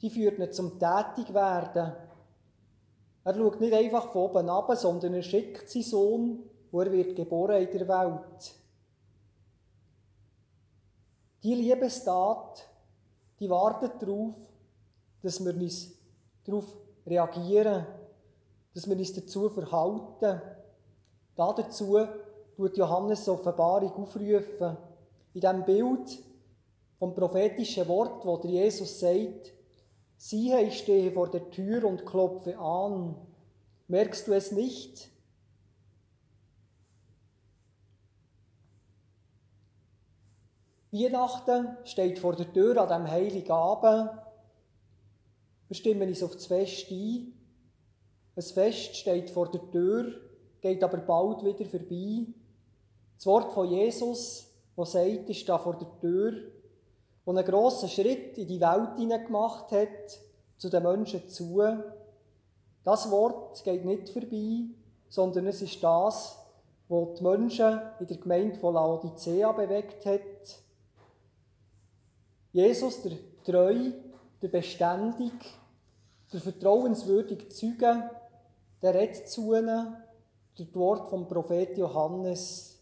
die 0.00 0.10
führt 0.10 0.38
ihn 0.38 0.52
zum 0.52 0.78
Tätigwerden 0.78 1.92
er 3.28 3.34
schaut 3.34 3.60
nicht 3.60 3.74
einfach 3.74 4.10
von 4.10 4.30
oben 4.30 4.48
ab, 4.48 4.74
sondern 4.74 5.12
er 5.12 5.22
schickt 5.22 5.68
seinen 5.68 5.82
Sohn, 5.82 6.42
und 6.70 6.86
er 6.86 6.90
wird 6.90 7.14
geboren 7.14 7.62
in 7.62 7.78
der 7.78 7.86
Welt. 7.86 8.54
Die 11.42 11.54
Liebestat, 11.54 12.66
die 13.38 13.50
wartet 13.50 14.00
darauf, 14.00 14.34
dass 15.20 15.44
wir 15.44 15.54
uns 15.54 15.92
darauf 16.42 16.74
reagieren, 17.06 17.86
dass 18.72 18.88
wir 18.88 18.96
uns 18.96 19.12
dazu 19.12 19.50
verhalten. 19.50 20.40
Dazu 21.38 21.98
tut 22.56 22.76
Johannes 22.76 23.28
Offenbarung 23.28 23.92
aufrufen. 23.92 24.76
In 25.34 25.40
diesem 25.40 25.64
Bild 25.64 26.18
vom 26.98 27.14
prophetischen 27.14 27.86
Wort, 27.86 28.26
wo 28.26 28.36
der 28.38 28.50
Jesus 28.50 28.98
sagt, 28.98 29.52
siehe, 30.16 30.60
ich 30.62 30.78
stehe 30.78 31.12
vor 31.12 31.30
der 31.30 31.48
Tür 31.50 31.84
und 31.84 32.04
klopfe 32.04 32.58
an. 32.58 33.14
Merkst 33.86 34.26
du 34.26 34.32
es 34.32 34.50
nicht? 34.50 35.10
Weihnachten 40.90 41.76
steht 41.84 42.18
vor 42.18 42.34
der 42.34 42.52
Tür 42.52 42.78
an 42.78 42.88
diesem 42.88 43.10
heiligen 43.10 43.52
Abend. 43.52 44.10
Wir 45.68 45.76
stimmen 45.76 46.08
uns 46.08 46.22
auf 46.22 46.32
das 46.34 46.46
Fest 46.46 46.90
ein. 46.90 47.34
Ein 48.34 48.42
Fest 48.42 48.96
steht 48.96 49.30
vor 49.30 49.50
der 49.50 49.70
Tür, 49.70 50.27
geht 50.60 50.82
aber 50.82 50.98
bald 50.98 51.44
wieder 51.44 51.64
vorbei. 51.64 52.26
Das 53.16 53.26
Wort 53.26 53.52
von 53.52 53.68
Jesus, 53.68 54.50
das 54.76 54.92
sagt, 54.92 55.28
ist 55.28 55.48
da 55.48 55.58
vor 55.58 55.76
der 55.76 55.88
Tür, 56.00 56.32
und 57.24 57.36
einen 57.36 57.46
grossen 57.46 57.90
Schritt 57.90 58.38
in 58.38 58.48
die 58.48 58.58
Welt 58.58 58.96
hinein 58.96 59.26
gemacht 59.26 59.70
hat, 59.70 60.18
zu 60.56 60.70
den 60.70 60.82
Menschen 60.82 61.28
zu. 61.28 61.62
Das 62.84 63.10
Wort 63.10 63.62
geht 63.64 63.84
nicht 63.84 64.08
vorbei, 64.08 64.64
sondern 65.10 65.46
es 65.46 65.60
ist 65.60 65.82
das, 65.82 66.38
was 66.88 67.18
die 67.18 67.22
Menschen 67.22 67.80
in 68.00 68.06
der 68.06 68.16
Gemeinde 68.16 68.56
von 68.56 68.72
Laodicea 68.72 69.52
bewegt 69.52 70.06
hat. 70.06 70.62
Jesus, 72.52 73.02
der 73.02 73.12
treu, 73.44 73.90
der 74.40 74.48
beständig, 74.48 75.32
der 76.32 76.40
vertrauenswürdige 76.40 77.50
Zeuge, 77.50 78.10
der 78.80 78.94
redet 78.94 79.28
zu 79.28 79.54
ihnen 79.54 79.96
das 80.58 80.74
Wort 80.74 81.08
vom 81.08 81.28
Prophet 81.28 81.78
Johannes. 81.78 82.80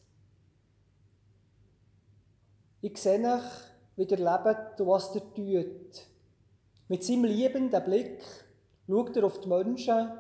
Ich 2.81 2.97
sehe 2.97 3.21
euch, 3.21 3.43
wie 3.97 4.05
ihr 4.05 4.17
lebt 4.17 4.81
und 4.81 4.87
was 4.87 5.15
ihr 5.15 5.23
tut. 5.35 6.07
Mit 6.89 7.05
seinem 7.05 7.25
liebenden 7.25 7.85
Blick 7.85 8.23
schaut 8.87 9.17
er 9.17 9.25
auf 9.25 9.41
die 9.41 9.49
Menschen, 9.49 10.11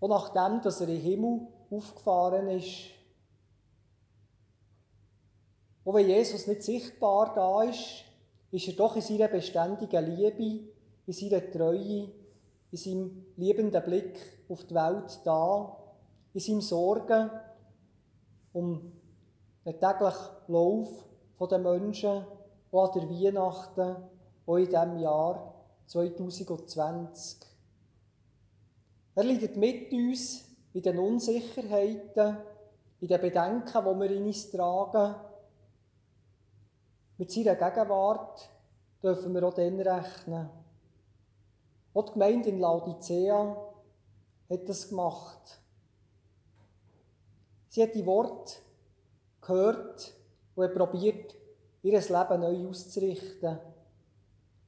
und 0.00 0.10
nachdem, 0.10 0.62
dass 0.62 0.80
er 0.80 0.88
in 0.88 0.94
den 0.94 1.02
Himmel 1.02 1.40
aufgefahren 1.70 2.48
ist. 2.48 2.90
Und 5.82 5.94
wenn 5.94 6.08
Jesus 6.08 6.46
nicht 6.46 6.62
sichtbar 6.62 7.34
da 7.34 7.64
ist, 7.64 8.04
ist 8.52 8.68
er 8.68 8.74
doch 8.74 8.94
in 8.94 9.02
seiner 9.02 9.28
beständigen 9.28 10.06
Liebe, 10.06 10.68
in 11.04 11.12
seiner 11.12 11.50
Treue, 11.50 12.10
in 12.70 12.78
seinem 12.78 13.26
liebenden 13.36 13.82
Blick 13.82 14.18
auf 14.48 14.64
die 14.64 14.74
Welt 14.74 15.20
da, 15.24 15.76
in 16.34 16.40
seinem 16.40 16.60
Sorgen 16.60 17.30
um 18.52 18.92
den 19.64 19.78
täglichen 19.78 20.28
Lauf 20.48 21.04
der 21.50 21.58
Menschen, 21.58 22.24
auch 22.70 22.94
an 22.94 23.00
der 23.00 23.10
Weihnachten, 23.10 23.96
auch 24.46 24.56
in 24.56 24.66
diesem 24.66 24.98
Jahr 24.98 25.54
2020. 25.86 27.40
Er 29.14 29.24
leidet 29.24 29.56
mit 29.56 29.92
uns 29.92 30.44
in 30.72 30.82
den 30.82 30.98
Unsicherheiten, 30.98 32.36
in 33.00 33.08
den 33.08 33.20
Bedenken, 33.20 33.84
die 33.84 34.00
wir 34.00 34.10
in 34.10 34.26
uns 34.26 34.50
tragen, 34.50 35.14
mit 37.18 37.32
seiner 37.32 37.56
Gegenwart 37.56 38.48
dürfen 39.02 39.34
wir 39.34 39.42
auch 39.42 39.54
dann 39.54 39.80
rechnen. 39.80 40.48
Auch 41.92 42.04
die 42.04 42.12
Gemeinde 42.12 42.48
in 42.48 42.60
Laodicea 42.60 43.56
hat 44.48 44.68
das 44.68 44.88
gemacht. 44.88 45.60
Sie 47.68 47.82
hat 47.82 47.94
die 47.94 48.06
Worte 48.06 48.54
gehört 49.40 50.14
und 50.54 50.64
hat 50.64 50.74
probiert, 50.74 51.34
ihr 51.82 52.00
Leben 52.00 52.40
neu 52.40 52.68
auszurichten. 52.68 53.58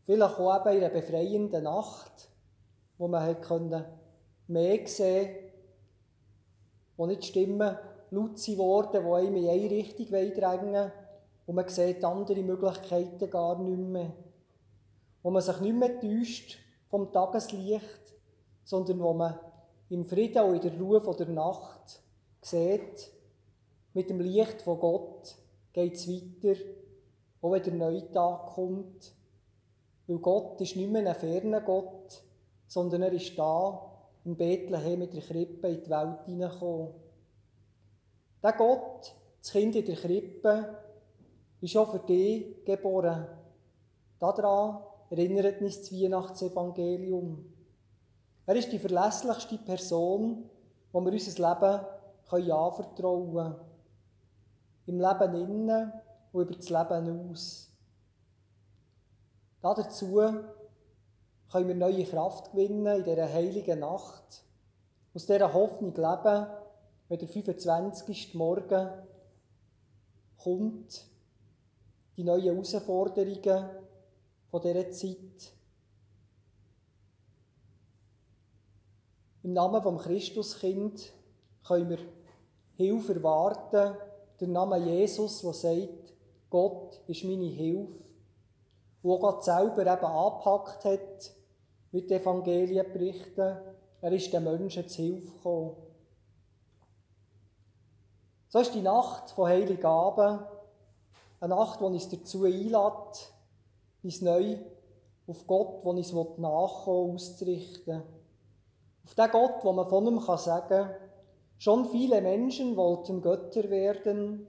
Vielleicht 0.05 0.39
auch 0.39 0.61
eben 0.61 0.77
in 0.77 0.85
einer 0.85 0.93
befreienden 0.93 1.65
Nacht, 1.65 2.29
wo 2.99 3.09
man 3.09 3.25
mehr 4.49 4.87
sehen 4.87 5.27
konnte, 5.27 5.51
wo 6.97 7.07
nicht 7.07 7.25
Stimmen 7.25 7.77
laut 8.11 8.37
geworden, 8.37 9.05
die 9.05 9.13
einem 9.15 9.37
in 9.37 9.49
eine 9.49 9.71
Richtung 9.71 10.07
drängen 10.07 10.93
und 11.47 11.55
man 11.55 11.69
sieht 11.69 12.05
andere 12.05 12.43
Möglichkeiten 12.43 13.31
gar 13.31 13.59
nicht 13.59 13.79
mehr. 13.79 14.13
Wo 15.23 15.31
man 15.31 15.43
sich 15.43 15.61
nicht 15.61 15.77
mehr 15.77 16.01
täuscht 16.01 16.59
vom 16.89 17.13
Tageslicht, 17.13 18.15
sondern 18.65 19.01
wo 19.01 19.13
man 19.15 19.39
im 19.89 20.05
Frieden 20.05 20.45
und 20.45 20.57
in 20.57 20.71
der 20.71 20.81
Ruhe 20.81 21.17
der 21.17 21.29
Nacht 21.29 22.03
sieht, 22.41 23.11
mit 23.93 24.11
dem 24.11 24.21
Licht 24.21 24.63
von 24.63 24.79
Gott 24.79 25.37
geht 25.73 25.95
es 25.95 26.09
weiter, 26.09 26.59
auch 27.43 27.53
wenn 27.53 27.63
der 27.63 27.75
neue 27.75 28.11
Tag 28.11 28.51
kommt. 28.55 29.13
Weil 30.07 30.19
Gott 30.19 30.61
ist 30.61 30.77
nicht 30.77 30.91
mehr 30.91 31.07
ein 31.07 31.15
ferner 31.15 31.61
Gott, 31.61 32.23
sondern 32.67 33.03
er 33.03 33.13
ist 33.13 33.39
da, 33.39 33.91
in 34.25 34.37
Bethlehem 34.37 34.99
mit 34.99 35.15
der 35.15 35.23
Krippe 35.23 35.69
in 35.69 35.83
die 35.83 35.91
Welt 35.91 36.25
hineingekommen. 36.27 36.89
Der 38.43 38.53
Gott, 38.53 39.15
das 39.41 39.53
Kind 39.53 39.77
in 39.77 39.85
der 39.85 39.97
Krippe, 39.97 40.77
ist 41.61 41.77
auch 41.77 41.91
für 41.91 41.99
dich 42.01 42.65
geboren. 42.65 43.27
Daran 44.19 44.83
erinnert 45.11 45.61
uns 45.61 45.81
das 45.81 45.93
Weihnachtsevangelium. 45.93 47.45
Er 48.47 48.57
ist 48.57 48.73
die 48.73 48.79
verlässlichste 48.79 49.59
Person, 49.59 50.49
wo 50.93 51.01
wir 51.01 51.13
unser 51.13 51.51
Leben 51.51 51.87
können 52.31 52.51
anvertrauen. 52.53 53.57
Im 54.87 55.01
Leben 55.01 55.35
innen 55.35 55.93
und 56.33 56.43
über 56.43 56.55
das 56.55 56.69
Leben 56.69 57.31
aus. 57.31 57.71
Dazu 59.61 60.15
können 61.51 61.69
wir 61.69 61.75
neue 61.75 62.05
Kraft 62.05 62.53
gewinnen 62.53 62.99
in 62.99 63.05
dieser 63.05 63.31
heiligen 63.33 63.81
Nacht. 63.81 64.45
Aus 65.13 65.27
dieser 65.27 65.53
Hoffnung 65.53 65.95
leben, 65.95 66.47
wenn 67.09 67.19
der 67.19 67.29
25. 67.29 68.35
Morgen 68.35 68.89
kommt 70.43 71.05
die 72.17 72.25
neuen 72.25 72.45
Herausforderungen 72.45 73.71
von 74.51 74.63
dieser 74.63 74.91
Zeit. 74.93 75.53
Im 79.43 79.53
Namen 79.53 79.83
vom 79.83 79.99
Christuskind 79.99 81.13
können 81.67 81.91
wir 81.91 81.99
Hilfe 82.85 83.15
erwarten, 83.15 83.97
der 84.41 84.49
Name 84.49 84.79
Jesus, 84.79 85.43
der 85.43 85.53
sagt, 85.53 86.15
Gott 86.49 87.01
ist 87.07 87.25
meine 87.25 87.47
Hilfe, 87.47 87.93
wo 89.03 89.19
Gott 89.19 89.45
selber 89.45 89.83
eben 89.83 90.05
angepackt 90.05 90.85
hat 90.85 91.33
mit 91.93 92.11
den 92.11 92.21
Evangelienberichten, 92.21 93.57
er 94.03 94.13
ist 94.13 94.33
den 94.33 94.45
Menschen 94.45 94.89
zu 94.89 95.03
Hilfe 95.03 95.33
gekommen. 95.33 95.77
So 98.49 98.59
ist 98.61 98.75
die 98.75 98.81
Nacht 98.81 99.31
von 99.31 99.49
Heiligabend 99.49 100.47
eine 101.41 101.55
Nacht, 101.55 101.81
die 101.81 101.85
uns 101.85 102.09
dazu 102.09 102.45
einlädt, 102.45 103.33
uns 104.03 104.21
neu 104.23 104.59
auf 105.27 105.47
Gott, 105.47 105.85
der 105.85 105.91
uns 105.93 106.13
nachkommen 106.13 107.15
auszurichten. 107.15 108.03
Auf 109.05 109.15
den 109.15 109.31
Gott, 109.31 109.65
wo 109.65 109.73
man 109.73 109.87
von 109.87 110.07
ihm 110.07 110.21
sagen 110.21 110.69
kann, 110.69 110.95
schon 111.61 111.91
viele 111.91 112.23
Menschen 112.23 112.75
wollten 112.75 113.21
Götter 113.21 113.69
werden, 113.69 114.49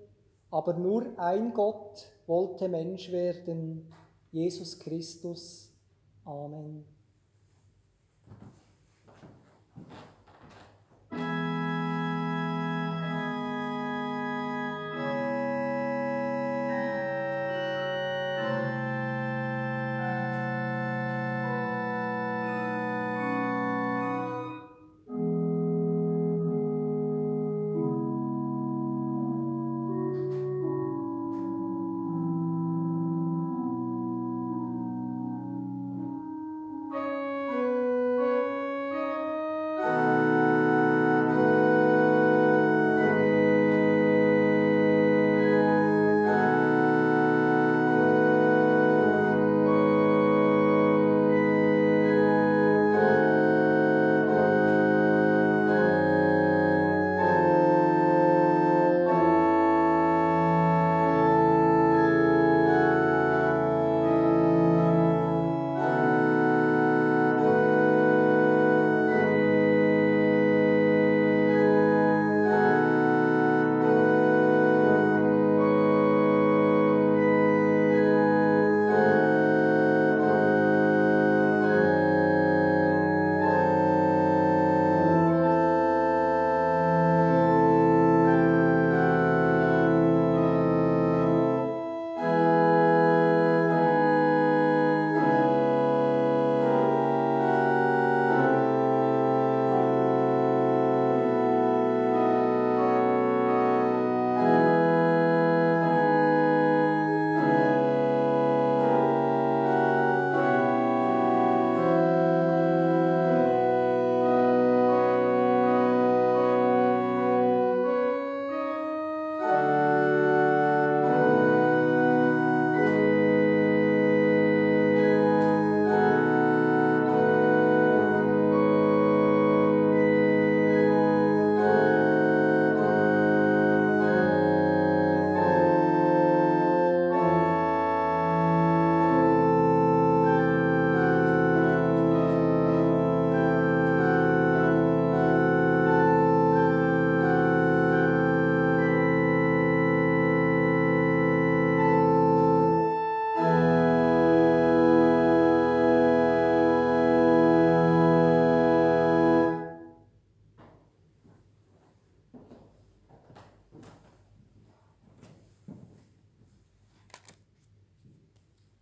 aber 0.49 0.73
nur 0.73 1.19
ein 1.19 1.53
Gott 1.53 2.09
wollte 2.25 2.69
Mensch 2.69 3.11
werden, 3.11 3.93
Jesus 4.31 4.79
Christus. 4.79 5.73
Amen. 6.23 6.85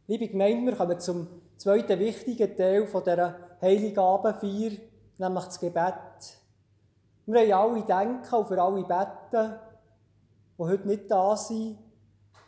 Liebe 0.09 0.27
Gemeinde, 0.27 0.71
wir 0.71 0.75
kommen 0.75 0.99
zum 0.99 1.27
zweiten 1.55 1.99
wichtigen 1.99 2.57
Teil 2.57 2.87
von 2.87 3.03
dieser 3.03 3.35
Heiligabendfeier, 3.61 4.71
nämlich 5.19 5.45
das 5.45 5.59
Gebet. 5.59 5.93
Wir 7.27 7.55
haben 7.55 7.75
alle 7.75 7.83
denken 7.83 8.35
und 8.35 8.47
für 8.47 8.59
alle 8.59 8.81
beten, 8.81 9.59
die 10.57 10.63
heute 10.63 10.87
nicht 10.87 11.11
da 11.11 11.37
sind, 11.37 11.77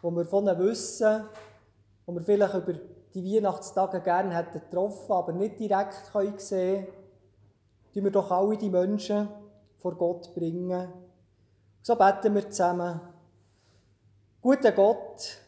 wo 0.02 0.10
wir 0.10 0.26
von 0.26 0.48
ihnen 0.48 0.58
wissen, 0.58 1.26
wo 2.08 2.16
wir 2.16 2.24
vielleicht 2.24 2.56
über 2.56 2.74
die 3.14 3.36
Weihnachtstage 3.36 4.02
gerne 4.02 4.36
hätten 4.36 4.60
getroffen, 4.60 5.12
aber 5.12 5.32
nicht 5.32 5.60
direkt 5.60 5.94
sehen 6.42 6.88
können, 7.94 8.06
wir 8.06 8.12
doch 8.12 8.32
alle 8.32 8.58
die 8.58 8.72
Menschen 8.72 9.30
vor 9.78 9.94
Gott 9.94 10.34
bringen. 10.34 10.92
So 11.84 11.96
beten 11.96 12.34
wir 12.34 12.50
zusammen. 12.50 13.02
Guter 14.42 14.72
Gott, 14.72 15.41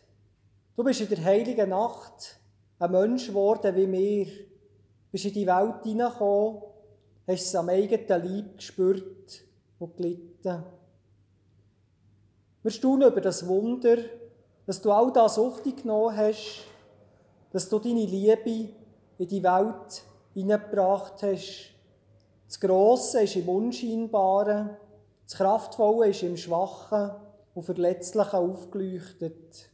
Du 0.75 0.83
bist 0.83 1.01
in 1.01 1.09
der 1.09 1.23
heiligen 1.23 1.69
Nacht 1.69 2.39
ein 2.79 2.91
Mensch 2.91 3.27
geworden 3.27 3.75
wie 3.75 3.91
wir. 3.91 4.25
Du 4.25 5.11
bist 5.11 5.25
in 5.25 5.33
die 5.33 5.45
Welt 5.45 5.83
hineingekommen, 5.83 6.63
hast 7.27 7.45
es 7.45 7.55
am 7.55 7.69
eigenen 7.69 8.07
Leib 8.07 8.57
gespürt 8.57 9.43
und 9.77 9.95
gelitten. 9.95 10.63
Wir 12.63 12.71
staunen 12.71 13.11
über 13.11 13.21
das 13.21 13.47
Wunder, 13.47 13.97
dass 14.65 14.81
du 14.81 14.91
all 14.91 15.13
das 15.13 15.37
auf 15.37 15.61
dich 15.61 15.75
genommen 15.75 16.17
hast, 16.17 16.63
dass 17.51 17.69
du 17.69 17.77
deine 17.77 18.05
Liebe 18.05 18.69
in 19.19 19.27
die 19.27 19.43
Welt 19.43 20.01
hineingebracht 20.33 21.21
hast. 21.21 21.69
Das 22.47 22.59
Grosse 22.59 23.21
ist 23.21 23.35
im 23.35 23.47
Unscheinbaren, 23.47 24.71
das 25.25 25.35
Kraftvolle 25.35 26.09
ist 26.09 26.23
im 26.23 26.35
Schwachen 26.35 27.11
und 27.53 27.63
Verletzlichen 27.63 28.39
aufgeleuchtet. 28.39 29.72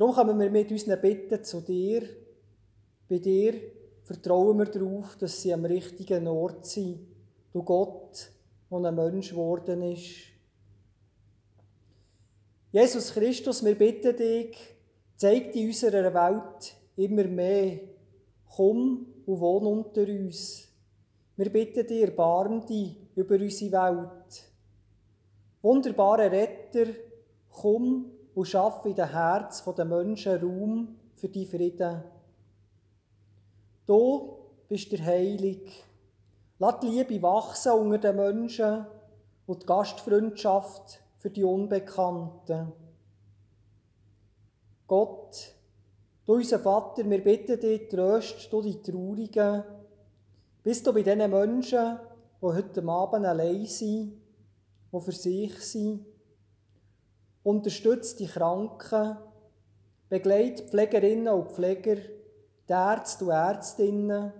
Darum 0.00 0.14
kommen 0.14 0.40
wir 0.40 0.48
mit 0.48 0.70
unseren 0.70 0.98
Bitten 0.98 1.44
zu 1.44 1.60
dir. 1.60 2.02
Bei 3.06 3.18
dir 3.18 3.52
vertrauen 4.02 4.56
wir 4.56 4.64
darauf, 4.64 5.14
dass 5.18 5.42
sie 5.42 5.52
am 5.52 5.66
richtigen 5.66 6.26
Ort 6.26 6.64
sind. 6.64 7.00
Du 7.52 7.62
Gott, 7.62 8.30
der 8.70 8.78
ein 8.78 8.94
Mensch 8.94 9.28
geworden 9.28 9.82
ist. 9.82 10.14
Jesus 12.72 13.12
Christus, 13.12 13.62
wir 13.62 13.74
bitten 13.74 14.16
dich, 14.16 14.56
zeig 15.16 15.54
in 15.54 15.66
unserer 15.66 16.14
Welt 16.14 16.76
immer 16.96 17.24
mehr. 17.24 17.80
Komm 18.56 19.04
und 19.26 19.40
wohn 19.40 19.66
unter 19.66 20.08
uns. 20.08 20.66
Wir 21.36 21.52
bitten 21.52 21.86
dich, 21.86 22.00
erbarm 22.00 22.64
dich 22.64 22.96
über 23.16 23.34
unsere 23.34 23.72
Welt. 23.72 24.44
Wunderbarer 25.60 26.32
Retter, 26.32 26.86
komm 27.50 28.12
und 28.34 28.46
schaffe 28.46 28.88
in 28.88 28.94
den 28.94 29.10
Herz 29.10 29.64
der 29.64 29.84
Menschen 29.84 30.40
Raum 30.40 30.96
für 31.14 31.28
die 31.28 31.46
Frieden. 31.46 32.02
Du 33.86 34.36
bist 34.68 34.92
der 34.92 35.04
Heilig. 35.04 35.84
Lass 36.58 36.80
die 36.80 36.88
Liebe 36.88 37.22
wachsen 37.22 37.72
unter 37.72 37.98
den 37.98 38.16
Menschen 38.16 38.86
und 39.46 39.62
die 39.62 39.66
Gastfreundschaft 39.66 41.00
für 41.18 41.30
die 41.30 41.42
Unbekannten. 41.42 42.72
Gott, 44.86 45.54
du 46.26 46.34
unser 46.34 46.58
Vater, 46.58 47.08
wir 47.08 47.22
bitten 47.24 47.58
dich, 47.58 47.88
tröst 47.88 48.52
du 48.52 48.62
die 48.62 48.80
Traurigen. 48.82 49.64
Bist 50.62 50.86
du 50.86 50.92
bei 50.92 51.02
diesen 51.02 51.30
Menschen, 51.30 51.98
die 52.40 52.46
heute 52.46 52.86
Abend 52.86 53.26
allein 53.26 53.66
sind, 53.66 54.20
die 54.92 55.00
für 55.00 55.12
sich 55.12 55.58
sind, 55.60 56.04
unterstützt 57.42 58.20
die 58.20 58.26
Kranken, 58.26 59.16
begleitet 60.08 60.70
Pflegerinnen 60.70 61.28
und 61.28 61.52
Pfleger, 61.52 61.96
die 61.96 62.72
Ärzte 62.72 63.24
und 63.24 63.30
Ärztinnen, 63.30 64.32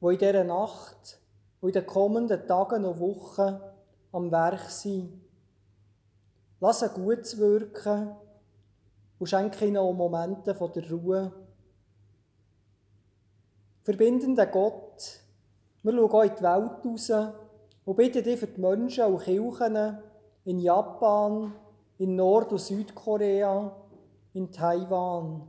die 0.00 0.06
in 0.06 0.18
dieser 0.18 0.44
Nacht 0.44 1.20
und 1.60 1.68
in 1.70 1.74
den 1.74 1.86
kommenden 1.86 2.46
Tagen 2.46 2.84
und 2.84 3.00
Wochen 3.00 3.60
am 4.12 4.30
Werk 4.30 4.70
sind. 4.70 5.20
Lass 6.60 6.80
sie 6.80 6.88
gut 6.88 7.38
wirken 7.38 8.12
und 9.18 9.26
schenke 9.26 9.66
ihnen 9.66 9.78
auch 9.78 9.92
Momente 9.92 10.54
von 10.54 10.72
der 10.72 10.88
Ruhe. 10.90 11.32
Verbindender 13.82 14.46
Gott, 14.46 15.20
wir 15.82 15.92
schauen 15.92 16.10
auch 16.10 16.22
in 16.22 16.36
die 16.36 16.42
Welt 16.42 16.84
raus 16.84 17.32
und 17.84 17.96
bitten 17.96 18.22
dich 18.22 18.38
für 18.38 18.46
die 18.46 18.60
Menschen 18.60 19.04
und 19.06 19.22
Kirchen 19.22 19.98
in 20.44 20.60
Japan, 20.60 21.52
in 21.98 22.16
Nord- 22.16 22.52
und 22.52 22.60
Südkorea, 22.60 23.74
in 24.34 24.50
Taiwan. 24.50 25.46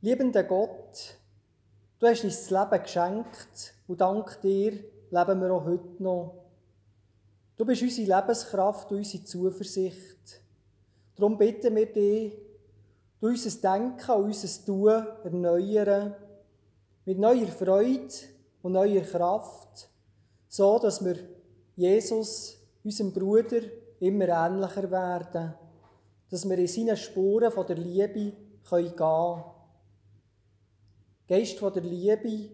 Liebender 0.00 0.44
Gott, 0.44 1.18
du 1.98 2.06
hast 2.06 2.24
uns 2.24 2.48
das 2.48 2.50
Leben 2.50 2.82
geschenkt 2.82 3.74
und 3.86 4.00
dank 4.00 4.40
dir 4.40 4.72
leben 5.12 5.40
wir 5.40 5.52
auch 5.52 5.64
heute 5.64 6.02
noch. 6.02 6.34
Du 7.56 7.66
bist 7.66 7.82
unsere 7.82 8.16
Lebenskraft 8.16 8.90
und 8.90 8.98
unsere 8.98 9.24
Zuversicht. 9.24 10.40
Darum 11.14 11.36
bitten 11.36 11.76
wir 11.76 11.92
dich, 11.92 12.32
du 13.20 13.28
unser 13.28 13.60
Denken 13.60 14.10
und 14.10 14.24
unser 14.24 14.64
Tun 14.64 15.06
erneuern, 15.22 16.14
mit 17.04 17.18
neuer 17.18 17.48
Freude 17.48 18.08
und 18.62 18.72
neuer 18.72 19.02
Kraft, 19.02 19.90
so 20.48 20.78
dass 20.78 21.04
wir 21.04 21.16
Jesus, 21.76 22.58
unserem 22.82 23.12
Bruder, 23.12 23.60
immer 24.02 24.28
ähnlicher 24.28 24.90
werden, 24.90 25.54
dass 26.28 26.48
wir 26.48 26.58
in 26.58 26.66
seinen 26.66 26.96
Spuren 26.96 27.52
von 27.52 27.66
der 27.66 27.76
Liebe 27.76 28.32
gehen 28.68 28.96
können. 28.96 29.44
Geist 31.28 31.58
von 31.58 31.72
der 31.72 31.82
Liebe, 31.82 32.50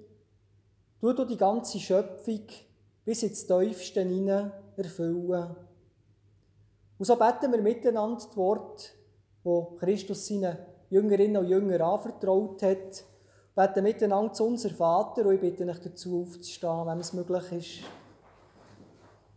tu 1.01 1.13
du 1.13 1.25
die 1.25 1.37
ganze 1.37 1.79
Schöpfung 1.79 2.43
bis 3.05 3.23
ins 3.23 3.47
Tiefste 3.47 4.03
hinein 4.03 4.53
erfüllen. 4.77 5.57
Und 6.99 7.05
so 7.05 7.17
beten 7.17 7.51
wir 7.51 7.63
miteinander 7.63 8.17
das 8.17 8.37
Wort, 8.37 8.93
wo 9.43 9.77
Christus 9.79 10.27
seinen 10.27 10.59
Jüngerinnen 10.91 11.39
und 11.39 11.49
Jüngern 11.49 11.81
anvertraut 11.81 12.63
hat, 12.63 13.05
beten 13.55 13.85
miteinander 13.85 14.35
zu 14.35 14.45
unser 14.45 14.71
Vater 14.71 15.25
und 15.25 15.35
ich 15.35 15.41
bitte 15.41 15.65
euch 15.65 15.81
dazu 15.81 16.23
aufzustehen, 16.23 16.87
wenn 16.87 17.01
es 17.01 17.13
möglich 17.15 17.53
ist. 17.53 18.08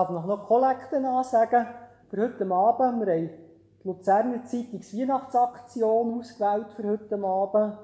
Darf 0.00 0.10
noch 0.10 0.24
noch 0.24 0.46
Kollekten 0.46 1.04
ansagen 1.04 1.66
für 2.08 2.22
heute 2.22 2.50
Abend. 2.50 3.06
Wir 3.06 3.14
haben 3.14 3.30
die 3.82 3.88
Luzerner 3.88 4.44
Zeitungs 4.44 4.96
Weihnachtsaktion 4.96 6.18
ausgewählt 6.18 6.72
für 6.74 6.88
heute 6.88 7.22
Abend. 7.22 7.78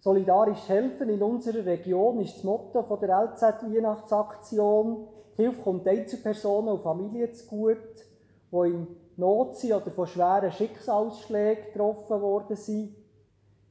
Solidarisch 0.00 0.68
helfen 0.68 1.08
in 1.08 1.22
unserer 1.22 1.64
Region 1.64 2.20
ist 2.20 2.36
das 2.36 2.44
Motto 2.44 2.82
von 2.82 3.00
der 3.00 3.18
LZ 3.18 3.42
Weihnachtsaktion. 3.62 5.08
Hilfe 5.36 5.62
kommt 5.62 5.88
Einzelpersonen 5.88 6.74
und 6.74 6.82
Familien 6.82 7.32
zugute, 7.32 8.02
die 8.52 8.66
in 8.66 8.86
Not 9.16 9.56
sind 9.56 9.72
oder 9.72 9.90
von 9.90 10.06
schweren 10.06 10.52
Schicksalsschlägen 10.52 11.72
getroffen 11.72 12.20
worden 12.20 12.56
sind. 12.56 12.94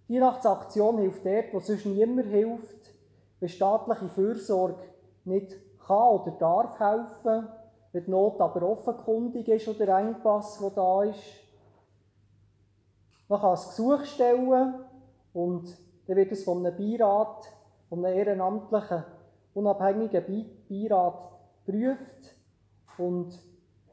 Die 0.10 0.16
Weihnachtsaktion 0.16 0.98
hilft 0.98 1.24
dort, 1.24 1.54
wo 1.54 1.60
sonst 1.60 1.86
niemand 1.86 2.26
hilft, 2.28 2.92
wenn 3.40 3.50
staatliche 3.50 4.10
Fürsorge 4.10 4.82
nicht 5.24 5.67
kann 5.88 6.10
oder 6.10 6.32
darf 6.32 6.80
helfen, 6.80 7.48
wenn 7.92 8.06
die 8.06 8.12
Not 8.12 8.40
aber 8.42 8.62
offenkundig 8.64 9.48
ist 9.48 9.68
oder 9.68 9.86
der 9.86 9.98
Engpass, 9.98 10.60
der 10.60 10.70
da 10.72 11.04
ist. 11.04 11.24
Man 13.30 13.40
kann 13.40 13.52
ein 13.52 13.56
Gesuch 13.56 14.04
stellen 14.06 14.76
und 15.34 15.78
dann 16.08 16.16
wird 16.16 16.32
es 16.32 16.44
von 16.44 16.66
einem 16.66 16.78
Beirat, 16.78 17.46
von 17.90 18.06
einem 18.06 18.18
ehrenamtlichen, 18.18 19.04
unabhängigen 19.54 20.46
Beirat 20.70 21.32
geprüft. 21.66 22.36
Und 22.98 23.38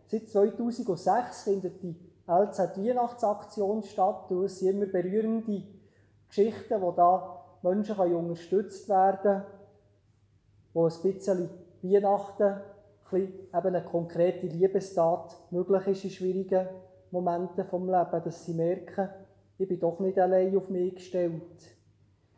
seit 0.06 0.28
2006 0.28 1.42
findet 1.42 1.82
die 1.82 1.96
LZ 2.26 2.78
Weihnachtsaktion 2.78 3.82
statt. 3.82 4.30
Und 4.30 4.44
es 4.44 4.60
sind 4.60 4.76
immer 4.76 4.86
berührende 4.86 5.62
Geschichten, 6.28 6.80
wo 6.80 6.92
da 6.92 7.44
Menschen 7.62 7.96
unterstützt 7.98 8.88
werden 8.88 9.20
können, 9.20 9.44
wo 10.72 10.86
ein 10.86 11.02
bisschen 11.02 11.63
Weihnachten 11.84 12.60
ein 13.12 13.32
eine 13.52 13.84
konkrete 13.84 14.46
Liebestat 14.46 15.36
möglich 15.50 15.86
ist 15.86 16.04
in 16.04 16.10
schwierigen 16.10 16.66
Momenten 17.10 17.64
vom 17.64 17.86
Leben, 17.86 18.22
dass 18.24 18.44
sie 18.44 18.54
merken, 18.54 19.08
ich 19.56 19.68
bin 19.68 19.78
doch 19.78 20.00
nicht 20.00 20.18
allein 20.18 20.56
auf 20.56 20.68
mich 20.68 20.96
gestellt. 20.96 21.76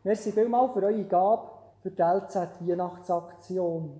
Merci 0.03 0.31
vielmals 0.31 0.73
für 0.73 0.83
eure 0.83 1.03
Gabe 1.05 1.49
für 1.81 1.89
die 1.89 2.01
LZ 2.01 2.35
Weihnachtsaktion. 2.61 3.99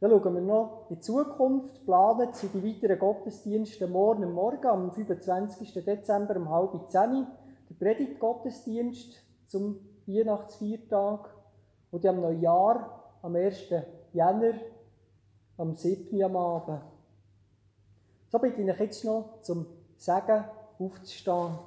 Dann 0.00 0.10
schauen 0.10 0.34
wir 0.34 0.40
noch 0.42 0.86
in 0.90 0.96
die 0.96 1.00
Zukunft. 1.00 1.74
Geplant 1.74 2.36
sind 2.36 2.54
die 2.54 2.64
weiteren 2.64 2.98
Gottesdienste 2.98 3.86
morgen 3.88 4.32
Morgen, 4.32 4.66
am 4.66 4.92
25. 4.92 5.72
Dezember 5.84 6.36
um 6.36 6.50
halb 6.50 6.90
zehn. 6.90 7.26
Der 7.70 7.74
Predigtgottesdienst 7.74 9.16
zum 9.46 9.80
Weihnachtsviertag. 10.06 11.34
Und 11.90 12.04
am 12.06 12.20
Neujahr, 12.20 13.16
am 13.22 13.34
1. 13.34 13.72
Jänner, 14.12 14.54
am 15.56 15.76
7. 15.76 16.22
am 16.22 16.36
Abend. 16.36 16.82
So 18.30 18.38
bitte 18.38 18.62
ich 18.62 18.78
jetzt 18.78 19.04
noch 19.04 19.40
zum 19.42 19.66
Sagen 19.96 20.44
aufzustehen. 20.78 21.58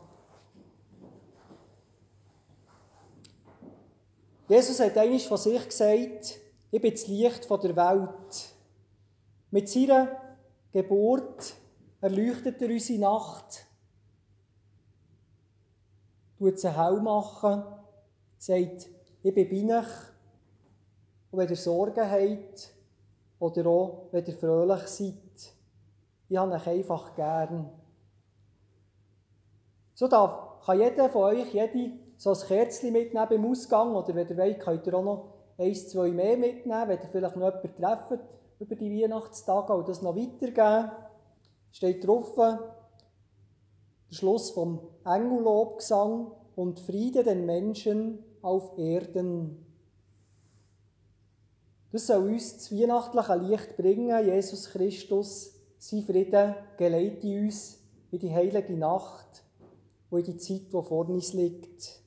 Jesus 4.48 4.80
hat 4.80 4.98
einmal 4.98 5.20
von 5.20 5.38
sich 5.38 5.66
gesagt, 5.66 6.40
ich 6.72 6.82
bin 6.82 6.92
das 6.92 7.08
Licht 7.08 7.50
der 7.50 7.76
Welt. 7.76 8.50
Mit 9.50 9.70
seiner 9.70 10.10
Geburt 10.72 11.56
erleuchtet 12.00 12.62
er 12.62 12.70
unsere 12.70 13.00
Nacht, 13.00 13.66
tut 16.38 16.60
sie 16.60 16.76
hell 16.76 17.02
machen, 17.02 17.64
sagt, 18.38 18.90
ich 19.24 19.34
bin 19.34 19.68
bei 19.68 19.80
euch. 19.80 19.88
Und 21.32 21.40
wenn 21.40 21.50
ihr 21.50 21.56
Sorgen 21.56 22.12
habt, 22.12 22.74
oder 23.40 23.66
auch 23.66 24.08
wenn 24.12 24.26
ihr 24.26 24.34
fröhlich 24.34 24.88
seid, 24.88 25.56
ich 26.30 26.38
habe 26.38 26.52
euch 26.54 26.68
einfach 26.68 27.16
gern. 27.16 27.70
So 29.96 30.08
darf, 30.08 30.64
kann 30.66 30.80
jeder 30.80 31.10
von 31.10 31.24
euch, 31.24 31.54
jede 31.54 31.94
so 32.18 32.32
ein 32.32 32.38
Kerzchen 32.48 32.94
mitnehmen 32.94 33.28
beim 33.28 33.46
Ausgang 33.46 33.96
oder 33.96 34.14
wenn 34.14 34.30
ihr 34.30 34.38
wollt, 34.38 34.60
könnt 34.60 34.86
ihr 34.86 34.94
auch 34.94 35.04
noch 35.04 35.34
eins, 35.58 35.90
zwei 35.90 36.12
mehr 36.12 36.38
mitnehmen, 36.38 36.88
wenn 36.88 37.00
ihr 37.00 37.10
vielleicht 37.12 37.36
noch 37.36 37.54
jemanden 37.54 37.76
trefft 37.76 38.24
über 38.60 38.76
die 38.76 39.02
Weihnachtstage 39.02 39.74
und 39.74 39.90
das 39.90 40.02
noch 40.02 40.16
weitergeben. 40.16 40.92
Steht 41.72 42.06
drauf, 42.06 42.36
der 42.36 42.60
Schluss 44.12 44.52
vom 44.52 44.80
Engellobgesang 45.04 46.32
und 46.56 46.80
Friede 46.80 47.24
den 47.24 47.46
Menschen 47.46 48.24
auf 48.42 48.78
Erden. 48.78 49.66
Das 51.92 52.08
soll 52.08 52.30
uns 52.30 52.54
das 52.58 52.72
weihnachtliche 52.72 53.36
Licht 53.36 53.78
bringen, 53.78 54.26
Jesus 54.26 54.70
Christus, 54.70 55.54
sein 55.78 56.04
Frieden 56.04 56.56
geleite 56.78 57.28
uns 57.28 57.80
in 58.12 58.20
die 58.20 58.32
heilige 58.32 58.74
Nacht 58.74 59.44
und 60.10 60.20
in 60.20 60.34
die 60.34 60.38
Zeit, 60.38 60.68
die 60.68 60.84
vor 60.84 61.10
uns 61.10 61.34
liegt. 61.34 62.02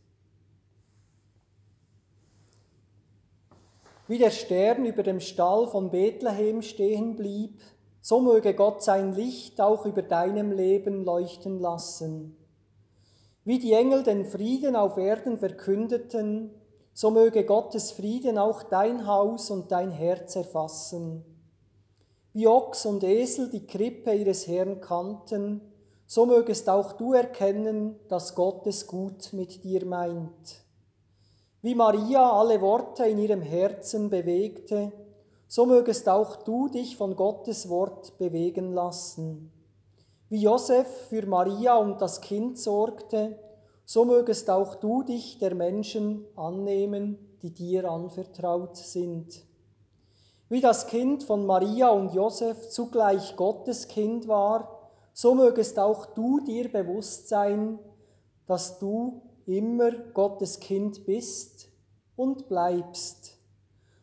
Wie 4.06 4.18
der 4.18 4.30
Stern 4.30 4.84
über 4.84 5.02
dem 5.02 5.20
Stall 5.20 5.66
von 5.66 5.90
Bethlehem 5.90 6.62
stehen 6.62 7.16
blieb, 7.16 7.60
so 8.00 8.20
möge 8.20 8.54
Gott 8.54 8.82
sein 8.82 9.14
Licht 9.14 9.60
auch 9.60 9.86
über 9.86 10.02
deinem 10.02 10.52
Leben 10.52 11.04
leuchten 11.04 11.58
lassen. 11.58 12.36
Wie 13.44 13.58
die 13.58 13.72
Engel 13.72 14.02
den 14.02 14.26
Frieden 14.26 14.76
auf 14.76 14.98
Erden 14.98 15.38
verkündeten, 15.38 16.50
so 16.94 17.10
möge 17.10 17.44
Gottes 17.44 17.90
Frieden 17.90 18.38
auch 18.38 18.62
dein 18.62 19.06
Haus 19.06 19.50
und 19.50 19.72
dein 19.72 19.90
Herz 19.90 20.36
erfassen. 20.36 21.24
Wie 22.32 22.46
Ochs 22.46 22.86
und 22.86 23.04
Esel 23.04 23.50
die 23.50 23.66
Krippe 23.66 24.14
ihres 24.14 24.46
Herrn 24.46 24.80
kannten, 24.80 25.60
so 26.06 26.24
mögest 26.24 26.68
auch 26.70 26.92
du 26.92 27.12
erkennen, 27.12 27.96
dass 28.08 28.34
Gott 28.34 28.66
es 28.66 28.86
gut 28.86 29.32
mit 29.32 29.64
dir 29.64 29.84
meint. 29.84 30.62
Wie 31.62 31.74
Maria 31.74 32.30
alle 32.30 32.60
Worte 32.60 33.06
in 33.06 33.18
ihrem 33.18 33.42
Herzen 33.42 34.10
bewegte, 34.10 34.92
so 35.48 35.66
mögest 35.66 36.08
auch 36.08 36.36
du 36.36 36.68
dich 36.68 36.96
von 36.96 37.16
Gottes 37.16 37.68
Wort 37.68 38.18
bewegen 38.18 38.72
lassen. 38.72 39.50
Wie 40.28 40.42
Josef 40.42 40.86
für 41.08 41.26
Maria 41.26 41.76
und 41.76 42.00
das 42.00 42.20
Kind 42.20 42.58
sorgte, 42.58 43.38
so 43.84 44.04
mögest 44.04 44.50
auch 44.50 44.76
du 44.76 45.02
dich 45.02 45.38
der 45.38 45.54
Menschen 45.54 46.24
annehmen, 46.36 47.18
die 47.42 47.50
dir 47.50 47.90
anvertraut 47.90 48.76
sind. 48.76 49.44
Wie 50.48 50.60
das 50.60 50.86
Kind 50.86 51.24
von 51.24 51.46
Maria 51.46 51.90
und 51.90 52.14
Josef 52.14 52.68
zugleich 52.68 53.36
Gottes 53.36 53.88
Kind 53.88 54.28
war, 54.28 54.90
so 55.12 55.34
mögest 55.34 55.78
auch 55.78 56.06
du 56.06 56.40
dir 56.40 56.70
bewusst 56.70 57.28
sein, 57.28 57.78
dass 58.46 58.78
du 58.78 59.22
immer 59.46 59.90
Gottes 59.90 60.60
Kind 60.60 61.04
bist 61.06 61.68
und 62.16 62.48
bleibst. 62.48 63.38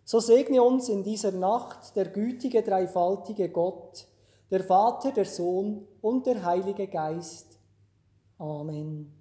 So 0.03 0.19
segne 0.19 0.61
uns 0.61 0.89
in 0.89 1.03
dieser 1.03 1.31
Nacht 1.31 1.95
der 1.95 2.05
gütige, 2.09 2.63
dreifaltige 2.63 3.49
Gott, 3.49 4.07
der 4.49 4.63
Vater, 4.63 5.11
der 5.11 5.25
Sohn 5.25 5.87
und 6.01 6.25
der 6.25 6.43
Heilige 6.43 6.87
Geist. 6.87 7.57
Amen. 8.37 9.20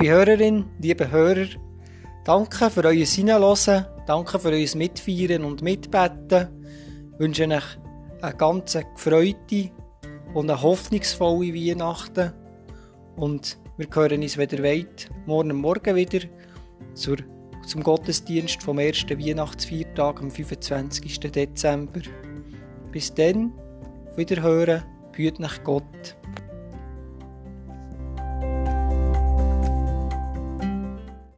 Liebe 0.00 0.14
Hörerin, 0.14 0.64
liebe 0.78 1.10
Hörer, 1.10 1.46
danke 2.24 2.70
für 2.70 2.84
euer 2.84 3.04
Hineinhören, 3.04 3.84
danke 4.06 4.38
für 4.38 4.48
euer 4.48 4.76
Mitfeiern 4.76 5.44
und 5.44 5.60
Mitbeten. 5.60 6.48
Ich 7.12 7.20
wünsche 7.20 7.46
euch 7.46 7.62
eine 8.22 8.34
ganz 8.34 8.78
gefreute 8.94 9.70
und 10.32 10.48
eine 10.48 10.62
hoffnungsvolle 10.62 11.52
Weihnachten. 11.52 12.32
Und 13.16 13.58
wir 13.76 13.88
hören 13.92 14.22
uns 14.22 14.38
wieder 14.38 14.62
weit 14.62 15.10
morgen 15.26 15.54
Morgen 15.58 15.94
wieder 15.94 16.20
zur, 16.94 17.18
zum 17.66 17.82
Gottesdienst 17.82 18.62
vom 18.62 18.78
ersten 18.78 19.18
Weihnachtsviertag 19.18 20.22
am 20.22 20.30
25. 20.30 21.20
Dezember. 21.20 22.00
Bis 22.90 23.12
dann, 23.12 23.52
Wiederhören, 24.16 24.82
behüt 25.12 25.38
nach 25.40 25.62
Gott. 25.62 26.16